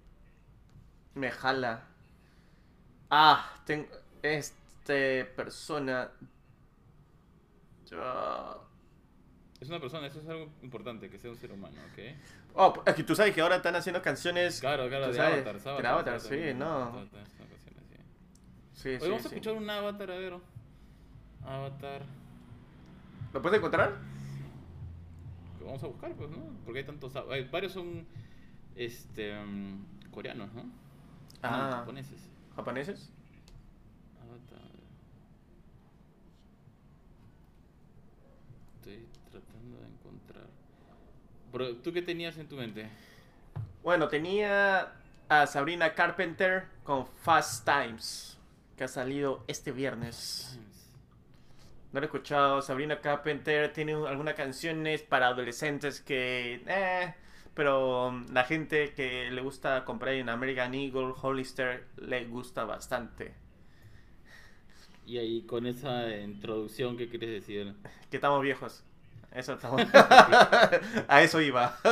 me 1.17 1.31
jala. 1.31 1.83
Ah, 3.09 3.61
tengo 3.65 3.87
este 4.21 5.25
persona. 5.25 6.09
Ah, 7.93 8.57
Es 9.59 9.69
una 9.69 9.79
persona, 9.79 10.07
eso 10.07 10.19
es 10.19 10.27
algo 10.29 10.49
importante, 10.61 11.09
que 11.09 11.17
sea 11.17 11.31
un 11.31 11.37
ser 11.37 11.51
humano, 11.51 11.77
¿ok? 11.91 11.99
Oh, 12.53 12.73
es 12.85 12.95
que 12.95 13.03
tú 13.03 13.15
sabes 13.15 13.33
que 13.33 13.41
ahora 13.41 13.57
están 13.57 13.75
haciendo 13.75 14.01
canciones. 14.01 14.59
Claro, 14.59 14.87
claro, 14.87 15.11
de 15.11 15.19
Avatar, 15.19 15.61
de 15.61 15.69
Avatar, 15.69 15.85
Avatar, 15.85 16.19
sí, 16.19 16.29
también, 16.29 16.59
no. 16.59 16.65
Avatar. 16.65 17.23
Sí, 18.73 18.89
Hoy 18.89 18.99
sí, 18.99 19.09
vamos 19.09 19.25
a 19.25 19.27
escuchar 19.29 19.53
un 19.53 19.69
Avatar, 19.69 20.11
a 20.11 20.15
ver. 20.15 20.33
Avatar. 21.43 22.01
¿Lo 23.33 23.41
puedes 23.41 23.57
encontrar? 23.57 23.97
Vamos 25.63 25.83
a 25.83 25.87
buscar, 25.87 26.13
pues, 26.13 26.29
¿no? 26.29 26.37
Porque 26.63 26.79
hay 26.79 26.85
tantos. 26.85 27.15
Hay, 27.15 27.43
varios 27.45 27.73
son. 27.73 28.05
Este. 28.75 29.33
mm, 29.35 30.11
coreanos, 30.11 30.53
¿no? 30.53 30.63
Ah. 31.43 31.67
No, 31.71 31.77
japoneses. 31.77 32.29
¿Japoneses? 32.55 33.11
Estoy 38.79 39.05
tratando 39.31 39.79
de 39.79 39.87
encontrar. 39.87 40.45
Pero, 41.51 41.75
¿tú 41.77 41.91
qué 41.93 42.01
tenías 42.01 42.37
en 42.37 42.47
tu 42.47 42.55
mente? 42.55 42.87
Bueno, 43.83 44.07
tenía 44.07 44.93
a 45.29 45.47
Sabrina 45.47 45.93
Carpenter 45.93 46.65
con 46.83 47.05
Fast 47.07 47.65
Times, 47.65 48.37
que 48.77 48.83
ha 48.83 48.87
salido 48.87 49.43
este 49.47 49.71
viernes. 49.71 50.59
No 51.91 51.99
lo 51.99 52.05
he 52.05 52.07
escuchado. 52.07 52.61
Sabrina 52.61 52.99
Carpenter 52.99 53.71
tiene 53.73 53.95
un- 53.95 54.07
algunas 54.07 54.35
canciones 54.35 55.01
para 55.01 55.27
adolescentes 55.27 56.01
que. 56.01 56.61
Eh, 56.67 57.13
pero 57.57 58.09
um, 58.09 58.25
la 58.33 58.43
gente 58.43 58.93
que 58.93 59.31
le 59.31 59.41
gusta 59.41 59.83
comprar 59.83 60.13
en 60.13 60.29
American 60.29 60.75
Eagle, 60.75 61.15
Hollister, 61.19 61.87
le 61.97 62.25
gusta 62.25 62.65
bastante. 62.65 63.33
Y 65.07 65.17
ahí, 65.17 65.41
con 65.41 65.65
esa 65.65 66.15
introducción, 66.17 66.95
¿qué 66.97 67.09
quieres 67.09 67.31
decir? 67.31 67.73
Que 68.11 68.17
estamos 68.17 68.43
viejos. 68.43 68.83
Eso 69.31 69.53
estamos. 69.53 69.81
a 71.07 71.23
eso 71.23 71.41
iba. 71.41 71.75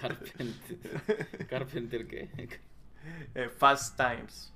Carpenter. 0.00 1.46
¿Carpenter 1.50 2.08
qué? 2.08 2.30
Eh, 3.34 3.50
Fast 3.50 3.98
Times. 3.98 4.50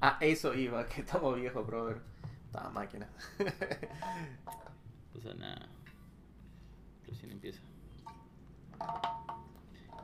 A 0.00 0.18
eso 0.20 0.54
iba, 0.54 0.86
que 0.86 1.00
estamos 1.00 1.34
viejos, 1.34 1.66
brother. 1.66 2.11
Esta 2.54 2.68
máquina. 2.68 3.08
O 5.16 5.20
sea, 5.20 5.32
nada. 5.34 5.68
Recién 7.06 7.30
empieza. 7.32 7.60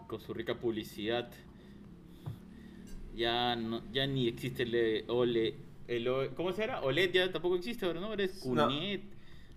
Con 0.07 0.19
su 0.21 0.33
rica 0.33 0.55
publicidad. 0.55 1.31
Ya 3.15 3.55
no, 3.57 3.83
ya 3.93 4.07
ni 4.07 4.29
existe 4.29 4.63
el 4.63 5.05
OLED. 5.11 5.55
El 5.89 6.09
O- 6.09 6.35
¿Cómo 6.35 6.53
se 6.53 6.67
llama? 6.67 6.81
OLED 6.81 7.13
ya 7.13 7.31
tampoco 7.33 7.57
existe 7.57 7.85
ahora, 7.85 8.01
¿no? 8.01 8.07
Ahora 8.07 8.25
es 8.25 8.47
No. 8.47 8.67
QNET. 8.67 9.03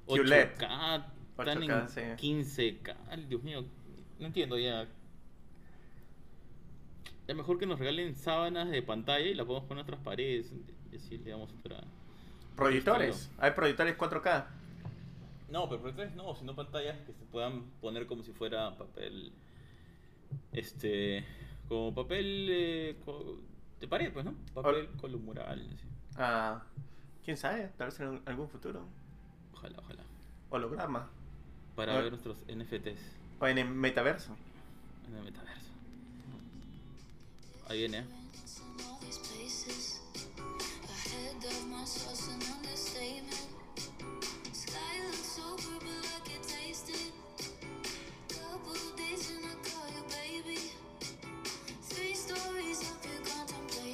QLED. 0.07 0.49
8K. 0.57 1.05
Están 1.39 1.57
8K, 1.63 1.81
en 1.81 1.89
sí. 1.89 2.01
15K. 2.83 2.95
Ay, 3.09 3.25
Dios 3.29 3.41
mío. 3.43 3.63
No 4.19 4.27
entiendo 4.27 4.57
ya. 4.57 4.85
Ya 7.27 7.35
mejor 7.35 7.57
que 7.57 7.65
nos 7.65 7.79
regalen 7.79 8.15
sábanas 8.15 8.69
de 8.69 8.81
pantalla 8.81 9.25
y 9.25 9.33
las 9.33 9.45
podemos 9.45 9.67
poner 9.67 9.81
en 9.83 9.87
otras 9.89 10.01
paredes. 10.03 10.51
Y 10.91 10.95
así 10.97 11.17
le 11.19 11.29
damos 11.31 11.49
otra. 11.53 11.81
Proyectores. 12.65 13.29
Hay 13.39 13.51
proyectores 13.51 13.97
4K. 13.97 14.45
No, 15.49 15.67
pero 15.67 15.81
proyectores 15.81 16.15
no, 16.15 16.35
sino 16.35 16.55
pantallas 16.55 16.97
que 17.05 17.13
se 17.13 17.25
puedan 17.25 17.63
poner 17.81 18.07
como 18.07 18.23
si 18.23 18.31
fuera 18.31 18.77
papel. 18.77 19.33
Este. 20.53 21.25
Como 21.67 21.93
papel 21.93 22.47
eh, 22.49 22.97
co- 23.05 23.37
de 23.79 23.87
pared, 23.87 24.11
pues, 24.13 24.25
¿no? 24.25 24.33
Papel 24.53 24.87
columural. 24.99 25.59
así. 25.73 25.87
Ah, 26.17 26.61
¿Quién 27.25 27.37
sabe? 27.37 27.71
Tal 27.77 27.87
vez 27.87 27.99
en 27.99 28.21
algún 28.25 28.47
futuro. 28.49 28.85
Ojalá, 29.53 29.77
ojalá. 29.79 30.03
Holograma. 30.49 31.09
Para 31.75 31.95
ver 31.99 32.11
nuestros 32.11 32.37
NFTs 32.47 32.99
O 33.39 33.47
en 33.47 33.57
el 33.57 33.67
metaverso. 33.69 34.35
en 35.07 35.15
el 35.17 35.23
metaverso. 35.23 35.71
Ahí 37.69 37.79
viene, 37.79 37.99
¿eh? 37.99 38.05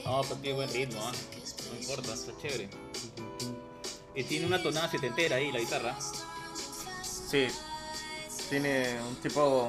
No, 0.07 0.21
pero 0.21 0.35
tiene 0.37 0.55
buen 0.55 0.73
ritmo, 0.73 1.01
¿ah? 1.01 1.11
No 1.71 1.79
importa, 1.79 2.13
está 2.13 2.31
chévere. 2.41 2.69
Y 4.15 4.23
tiene 4.23 4.45
una 4.45 4.63
tonada 4.63 4.89
setentera 4.89 5.35
ahí, 5.35 5.51
la 5.51 5.59
guitarra. 5.59 5.97
Sí. 7.03 7.47
Tiene 8.49 9.01
un 9.01 9.15
tipo. 9.17 9.67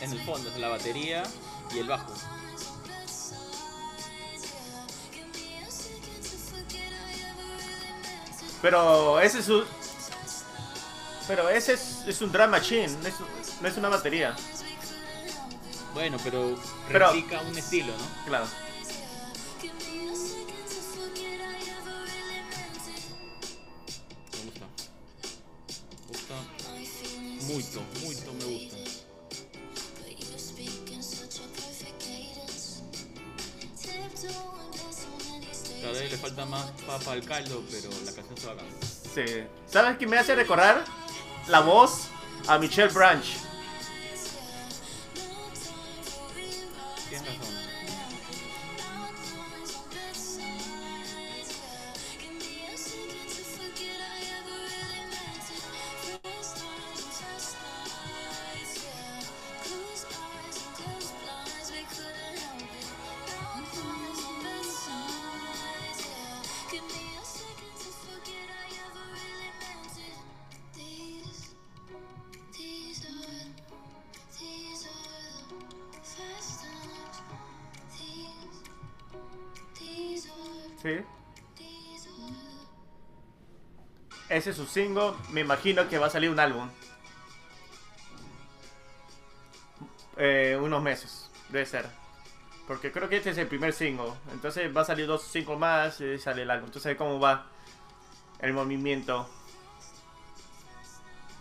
En 0.00 0.12
el 0.12 0.20
fondo, 0.24 0.48
es 0.48 0.56
la 0.56 0.68
batería 0.68 1.24
y 1.74 1.80
el 1.80 1.88
bajo. 1.88 2.14
Pero 8.66 9.20
ese 9.20 9.38
es 9.38 9.48
un. 9.48 9.64
Pero 11.28 11.48
ese 11.48 11.74
es, 11.74 12.02
es 12.04 12.20
un 12.20 12.32
drum 12.32 12.50
machine, 12.50 12.88
no 13.00 13.06
es, 13.06 13.14
no 13.60 13.68
es 13.68 13.76
una 13.76 13.88
batería. 13.88 14.34
Bueno, 15.94 16.16
pero 16.24 16.58
Pero- 16.88 17.06
replica 17.12 17.42
un 17.42 17.56
estilo, 17.56 17.92
¿no? 17.96 18.24
Claro. 18.26 18.46
Sí. 39.14 39.24
¿Sabes 39.66 39.96
qué 39.98 40.06
me 40.06 40.18
hace 40.18 40.34
recordar? 40.34 40.84
La 41.48 41.60
voz 41.60 42.08
a 42.48 42.58
Michelle 42.58 42.92
Branch. 42.92 43.35
Ese 84.28 84.50
es 84.50 84.56
su 84.56 84.66
single. 84.66 85.12
Me 85.30 85.40
imagino 85.40 85.88
que 85.88 85.98
va 85.98 86.06
a 86.06 86.10
salir 86.10 86.30
un 86.30 86.40
álbum. 86.40 86.68
Eh, 90.16 90.58
unos 90.60 90.82
meses. 90.82 91.30
Debe 91.48 91.66
ser. 91.66 91.86
Porque 92.66 92.90
creo 92.90 93.08
que 93.08 93.18
este 93.18 93.30
es 93.30 93.38
el 93.38 93.46
primer 93.46 93.72
single. 93.72 94.12
Entonces 94.32 94.74
va 94.76 94.80
a 94.80 94.84
salir 94.84 95.06
dos 95.06 95.22
singles 95.22 95.58
más 95.58 96.00
y 96.00 96.18
sale 96.18 96.42
el 96.42 96.50
álbum. 96.50 96.66
Entonces 96.66 96.96
cómo 96.96 97.20
va 97.20 97.46
el 98.40 98.52
movimiento. 98.52 99.28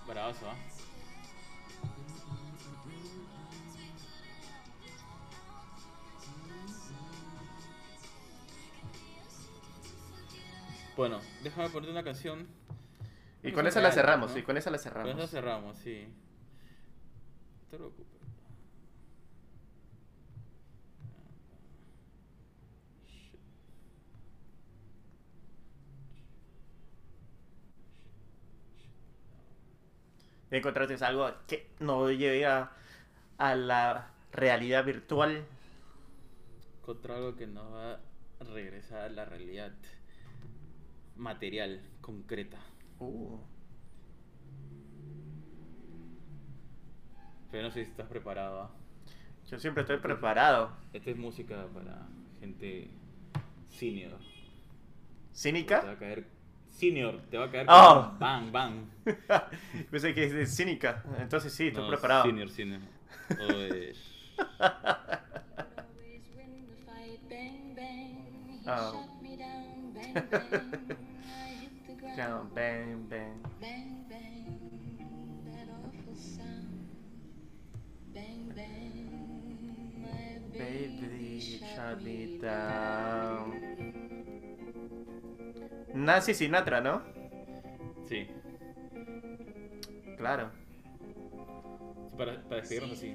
Bravazo, 0.08 0.48
¿ah? 0.50 0.75
Bueno, 10.96 11.20
déjame 11.44 11.70
poner 11.70 11.90
una 11.90 12.04
canción. 12.04 12.48
Y 13.44 13.52
con 13.52 13.68
esa 13.68 13.82
la 13.82 13.92
cerramos. 13.92 14.32
¿no? 14.32 14.38
Y 14.38 14.44
con 14.44 14.58
esa 14.58 14.72
la 14.72 14.78
Con 14.78 14.84
cerramos. 14.84 15.18
eso 15.18 15.28
cerramos, 15.28 15.78
sí. 15.78 16.08
No 17.64 17.70
te 17.70 17.78
preocupes. 17.78 18.16
Encontraste 30.52 31.04
algo 31.04 31.32
que 31.48 31.68
no 31.80 32.10
lleve 32.12 32.46
a, 32.46 32.72
a 33.38 33.56
la 33.56 34.08
realidad 34.32 34.86
virtual. 34.86 35.44
Contra 36.86 37.16
algo 37.16 37.36
que 37.36 37.48
nos 37.48 37.74
va 37.74 37.94
a 37.94 38.44
regresar 38.54 39.02
a 39.02 39.10
la 39.10 39.26
realidad 39.26 39.72
material, 41.16 41.82
concreta. 42.02 42.60
Uh. 43.00 43.38
Pero 47.52 47.64
no 47.64 47.72
sé 47.72 47.86
si 47.86 47.92
estás 47.92 48.08
preparado. 48.08 48.62
¿ah? 48.64 48.72
Yo 49.50 49.60
siempre 49.60 49.82
estoy 49.82 49.98
preparado. 49.98 50.72
Esta 50.94 51.12
es 51.12 51.18
música 51.18 51.68
para 51.74 52.08
gente 52.40 52.90
senior. 53.70 54.12
Te 54.12 54.16
va 54.16 55.34
¿Cínica? 55.34 55.92
a 55.92 55.98
caer. 55.98 56.26
Senior, 56.70 57.22
te 57.30 57.38
va 57.38 57.46
a 57.46 57.52
caer. 57.52 57.68
Oh. 57.70 58.08
con 58.10 58.20
Bang, 58.20 58.52
bang. 58.52 58.86
Pensé 59.92 60.14
que 60.14 60.26
es 60.26 60.34
de 60.34 60.46
cínica. 60.46 61.04
Entonces 61.20 61.54
sí, 61.54 61.68
estoy 61.68 61.84
No, 61.84 61.90
preparado. 61.90 62.24
Senior, 62.24 62.50
senior. 62.50 62.82
Oh. 68.68 69.06
Down, 72.16 72.50
bang, 72.56 73.06
bang. 73.10 73.36
bang 73.60 74.06
bang. 74.10 74.48
That 75.52 75.68
awful 75.70 76.16
sound, 76.16 76.88
bang 78.14 78.52
bang. 78.56 80.00
My 80.02 80.58
Baby, 80.58 81.02
baby 81.02 81.60
shut 81.76 82.02
me 82.02 82.40
down. 82.42 83.52
Nancy 85.94 86.34
Sinatra, 86.34 86.80
¿no? 86.82 87.02
Sí, 88.08 88.28
Claro. 90.18 90.52
para, 92.18 92.42
para 92.44 92.62
despedirnos 92.62 92.94
así. 92.94 93.14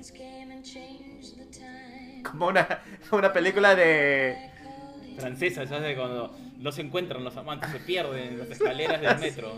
Como 2.23 2.49
una, 2.49 2.67
una 3.13 3.33
película 3.33 3.75
de. 3.75 4.51
Francesa, 5.17 5.67
¿sabes? 5.67 5.83
De 5.83 5.97
Cuando 5.97 6.35
no 6.59 6.73
se 6.73 6.83
encuentran 6.83 7.25
los 7.25 7.37
amantes, 7.37 7.71
se 7.71 7.79
pierden 7.81 8.35
en 8.35 8.39
las 8.39 8.51
escaleras 8.51 9.01
del 9.01 9.19
metro. 9.19 9.55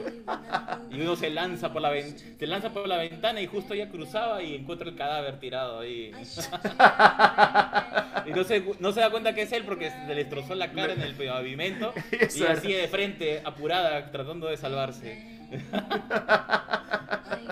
Y 0.90 1.00
uno 1.00 1.16
se 1.16 1.30
lanza 1.30 1.72
por 1.72 1.82
la 1.82 1.90
ven- 1.90 2.16
se 2.38 2.46
lanza 2.46 2.70
por 2.70 2.86
la 2.88 2.96
ventana 2.98 3.40
y 3.40 3.46
justo 3.46 3.74
ya 3.74 3.88
cruzaba 3.90 4.42
y 4.42 4.54
encuentra 4.54 4.88
el 4.88 4.96
cadáver 4.96 5.38
tirado 5.40 5.80
ahí. 5.80 6.12
y 8.26 8.30
no 8.30 8.44
se, 8.44 8.64
no 8.78 8.92
se 8.92 9.00
da 9.00 9.10
cuenta 9.10 9.34
que 9.34 9.42
es 9.42 9.52
él 9.52 9.64
porque 9.64 9.90
se 9.90 10.06
le 10.08 10.14
destrozó 10.14 10.54
la 10.54 10.72
cara 10.72 10.92
en 10.92 11.00
el 11.02 11.14
pavimento 11.14 11.92
y 12.12 12.30
sigue 12.30 12.76
de 12.78 12.88
frente, 12.88 13.42
apurada, 13.44 14.10
tratando 14.10 14.48
de 14.48 14.56
salvarse. 14.56 15.40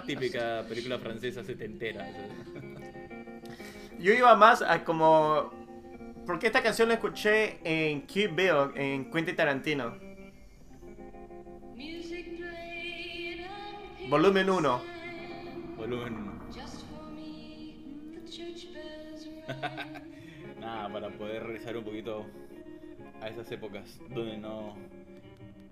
Típica 0.06 0.64
película 0.68 0.98
francesa 0.98 1.44
setentera. 1.44 2.06
Yo 3.98 4.12
iba 4.14 4.34
más 4.34 4.62
a 4.62 4.82
como. 4.84 5.59
Porque 6.30 6.46
esta 6.46 6.62
canción 6.62 6.86
la 6.86 6.94
escuché 6.94 7.58
en 7.64 8.02
Kill 8.02 8.28
Bill, 8.28 8.70
en 8.76 9.10
Quentin 9.10 9.34
Tarantino. 9.34 9.96
Volumen 14.08 14.48
1. 14.48 14.82
Volumen 15.76 16.14
uno. 16.14 16.32
just 16.54 16.86
for 16.86 17.10
me. 17.10 17.74
The 18.14 18.30
church 18.30 18.72
bells 18.72 19.26
rang. 19.48 20.60
Nada, 20.60 20.92
para 20.92 21.10
poder 21.10 21.42
regresar 21.42 21.76
un 21.76 21.82
poquito 21.82 22.24
a 23.20 23.26
esas 23.26 23.50
épocas 23.50 23.98
donde 24.08 24.38
no. 24.38 24.76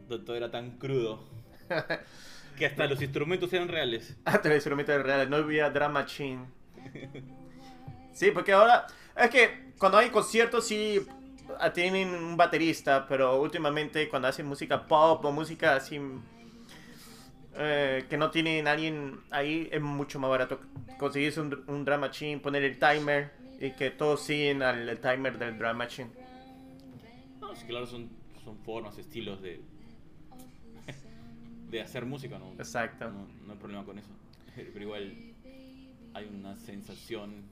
donde 0.08 0.26
todo 0.26 0.34
era 0.34 0.50
tan 0.50 0.72
crudo. 0.72 1.22
Que 2.58 2.66
hasta 2.66 2.88
los 2.88 3.00
instrumentos 3.00 3.52
eran 3.52 3.68
reales. 3.68 4.16
Hasta 4.24 4.48
el 4.48 4.56
instrumento 4.56 4.90
de 4.90 5.04
real, 5.04 5.30
no 5.30 5.36
había 5.36 5.70
Drum 5.70 5.92
Machine. 5.92 6.46
Sí, 8.12 8.32
porque 8.32 8.52
ahora. 8.52 8.88
Es 9.14 9.30
que 9.30 9.67
cuando 9.78 9.98
hay 9.98 10.10
conciertos 10.10 10.66
sí 10.66 11.00
tienen 11.74 12.08
un 12.10 12.36
baterista, 12.36 13.06
pero 13.08 13.40
últimamente 13.40 14.08
cuando 14.08 14.28
hacen 14.28 14.46
música 14.46 14.86
pop 14.86 15.24
o 15.24 15.32
música 15.32 15.76
así. 15.76 16.00
eh, 17.54 18.04
que 18.08 18.16
no 18.16 18.30
tienen 18.30 18.68
alguien 18.68 19.20
ahí, 19.30 19.68
es 19.72 19.80
mucho 19.80 20.18
más 20.20 20.30
barato 20.30 20.60
conseguirse 20.98 21.40
un, 21.40 21.64
un 21.66 21.84
drum 21.84 22.00
machine, 22.00 22.38
poner 22.38 22.62
el 22.62 22.78
timer 22.78 23.32
y 23.60 23.72
que 23.72 23.90
todos 23.90 24.20
siguen 24.22 24.62
al 24.62 24.98
timer 25.00 25.38
del 25.38 25.58
drum 25.58 25.76
machine. 25.76 26.10
No, 27.40 27.54
sí, 27.56 27.66
claro, 27.66 27.86
son, 27.86 28.10
son 28.44 28.58
formas, 28.58 28.98
estilos 28.98 29.40
de. 29.42 29.60
de 31.70 31.80
hacer 31.80 32.04
música, 32.04 32.38
¿no? 32.38 32.52
Exacto. 32.52 33.10
No, 33.10 33.26
no 33.46 33.52
hay 33.52 33.58
problema 33.58 33.84
con 33.84 33.98
eso. 33.98 34.10
Pero 34.54 34.80
igual. 34.80 35.12
hay 36.14 36.24
una 36.26 36.56
sensación 36.56 37.42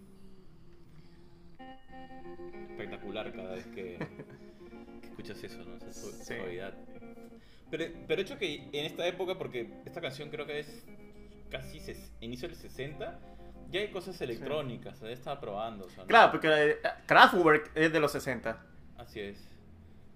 espectacular 2.70 3.32
cada 3.32 3.54
vez 3.54 3.66
que, 3.68 3.98
que 5.00 5.06
escuchas 5.08 5.42
eso, 5.42 5.64
¿no? 5.64 5.76
Esa 5.76 5.92
su- 5.92 6.12
Sí. 6.12 6.34
suavidad. 6.36 6.74
Pero, 7.70 7.84
pero 8.06 8.22
hecho 8.22 8.38
que 8.38 8.68
en 8.72 8.86
esta 8.86 9.06
época, 9.06 9.36
porque 9.38 9.68
esta 9.84 10.00
canción 10.00 10.30
creo 10.30 10.46
que 10.46 10.60
es 10.60 10.84
casi 11.50 11.80
inicio 12.20 12.48
del 12.48 12.56
60, 12.56 13.18
ya 13.70 13.80
hay 13.80 13.88
cosas 13.88 14.20
electrónicas, 14.20 15.00
ya 15.00 15.08
estaba 15.10 15.40
probando. 15.40 15.86
o 15.86 15.90
sea, 15.90 16.04
¿no? 16.04 16.06
Claro, 16.08 16.30
porque 16.32 16.48
eh, 16.48 16.76
Kraftwerk 17.06 17.72
es 17.74 17.92
de 17.92 17.98
los 18.00 18.12
60. 18.12 18.64
Así 18.98 19.20
es. 19.20 19.48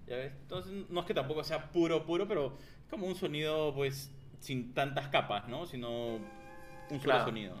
Ya 0.07 0.15
ves. 0.15 0.31
Entonces, 0.41 0.89
no 0.89 1.01
es 1.01 1.05
que 1.05 1.13
tampoco 1.13 1.43
sea 1.43 1.71
puro, 1.71 2.05
puro, 2.05 2.27
pero 2.27 2.57
es 2.83 2.89
como 2.89 3.05
un 3.05 3.15
sonido, 3.15 3.73
pues, 3.75 4.11
sin 4.39 4.73
tantas 4.73 5.09
capas, 5.09 5.47
¿no? 5.49 5.65
Sino 5.65 6.15
un 6.15 6.21
solo 6.89 7.01
Claro. 7.01 7.25
sonido. 7.25 7.55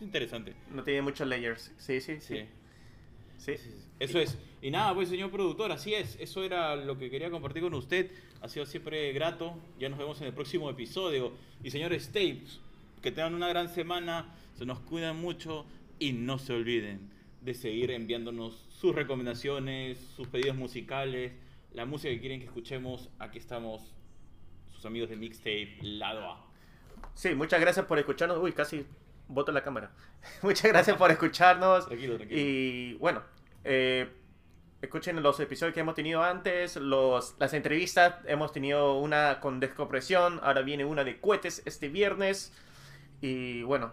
Interesante. 0.00 0.54
No 0.70 0.82
tiene 0.84 1.02
muchos 1.02 1.26
layers. 1.26 1.72
Sí, 1.78 2.00
sí, 2.00 2.20
sí. 2.20 2.36
Sí. 2.38 2.48
Sí. 3.38 3.54
Eso 3.98 4.18
es. 4.18 4.38
Y 4.62 4.70
nada, 4.70 4.94
pues, 4.94 5.08
señor 5.08 5.30
productor, 5.30 5.72
así 5.72 5.94
es. 5.94 6.16
Eso 6.20 6.42
era 6.42 6.76
lo 6.76 6.98
que 6.98 7.10
quería 7.10 7.30
compartir 7.30 7.62
con 7.62 7.74
usted. 7.74 8.10
Ha 8.40 8.48
sido 8.48 8.66
siempre 8.66 9.12
grato. 9.12 9.54
Ya 9.78 9.88
nos 9.88 9.98
vemos 9.98 10.20
en 10.20 10.26
el 10.26 10.32
próximo 10.32 10.70
episodio. 10.70 11.32
Y 11.62 11.70
señores 11.70 12.08
Tapes, 12.08 12.60
que 13.02 13.10
tengan 13.12 13.34
una 13.34 13.48
gran 13.48 13.68
semana. 13.68 14.34
Se 14.56 14.64
nos 14.64 14.80
cuidan 14.80 15.20
mucho. 15.20 15.66
Y 15.98 16.12
no 16.12 16.38
se 16.38 16.52
olviden 16.52 17.10
de 17.40 17.54
seguir 17.54 17.90
enviándonos 17.90 18.66
sus 18.80 18.94
recomendaciones, 18.94 19.98
sus 20.16 20.26
pedidos 20.28 20.56
musicales, 20.56 21.32
la 21.72 21.84
música 21.84 22.12
que 22.12 22.20
quieren 22.20 22.40
que 22.40 22.46
escuchemos. 22.46 23.10
Aquí 23.18 23.38
estamos, 23.38 23.82
sus 24.74 24.84
amigos 24.86 25.10
de 25.10 25.16
Mixtape, 25.16 25.78
lado 25.82 26.24
A. 26.24 26.44
Sí, 27.14 27.34
muchas 27.34 27.60
gracias 27.60 27.86
por 27.86 27.98
escucharnos. 27.98 28.38
Uy, 28.38 28.52
casi 28.52 28.84
boto 29.28 29.52
la 29.52 29.62
cámara. 29.62 29.90
muchas 30.42 30.70
gracias 30.70 30.96
por 30.96 31.10
escucharnos. 31.10 31.86
Tranquilo, 31.86 32.16
tranquilo. 32.16 32.40
Y 32.40 32.94
bueno, 32.94 33.22
eh, 33.64 34.10
escuchen 34.82 35.22
los 35.22 35.40
episodios 35.40 35.74
que 35.74 35.80
hemos 35.80 35.94
tenido 35.94 36.22
antes, 36.22 36.76
los, 36.76 37.34
las 37.38 37.52
entrevistas. 37.54 38.16
Hemos 38.26 38.52
tenido 38.52 38.98
una 38.98 39.40
con 39.40 39.60
descompresión, 39.60 40.40
ahora 40.42 40.62
viene 40.62 40.84
una 40.84 41.04
de 41.04 41.20
cohetes 41.20 41.62
este 41.64 41.88
viernes. 41.88 42.52
Y 43.20 43.62
bueno, 43.62 43.92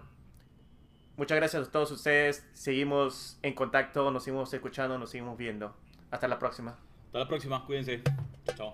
muchas 1.18 1.38
gracias 1.38 1.68
a 1.68 1.72
todos 1.72 1.92
ustedes. 1.92 2.46
Seguimos 2.54 3.40
en 3.42 3.54
contacto, 3.54 4.12
nos 4.12 4.24
seguimos 4.24 4.54
escuchando, 4.54 4.98
nos 4.98 5.10
seguimos 5.10 5.38
viendo. 5.38 5.76
Hasta 6.12 6.28
la 6.28 6.38
próxima. 6.38 6.78
Hasta 7.08 7.20
la 7.20 7.28
próxima, 7.28 7.66
cuídense. 7.66 8.02
Chao. 8.56 8.74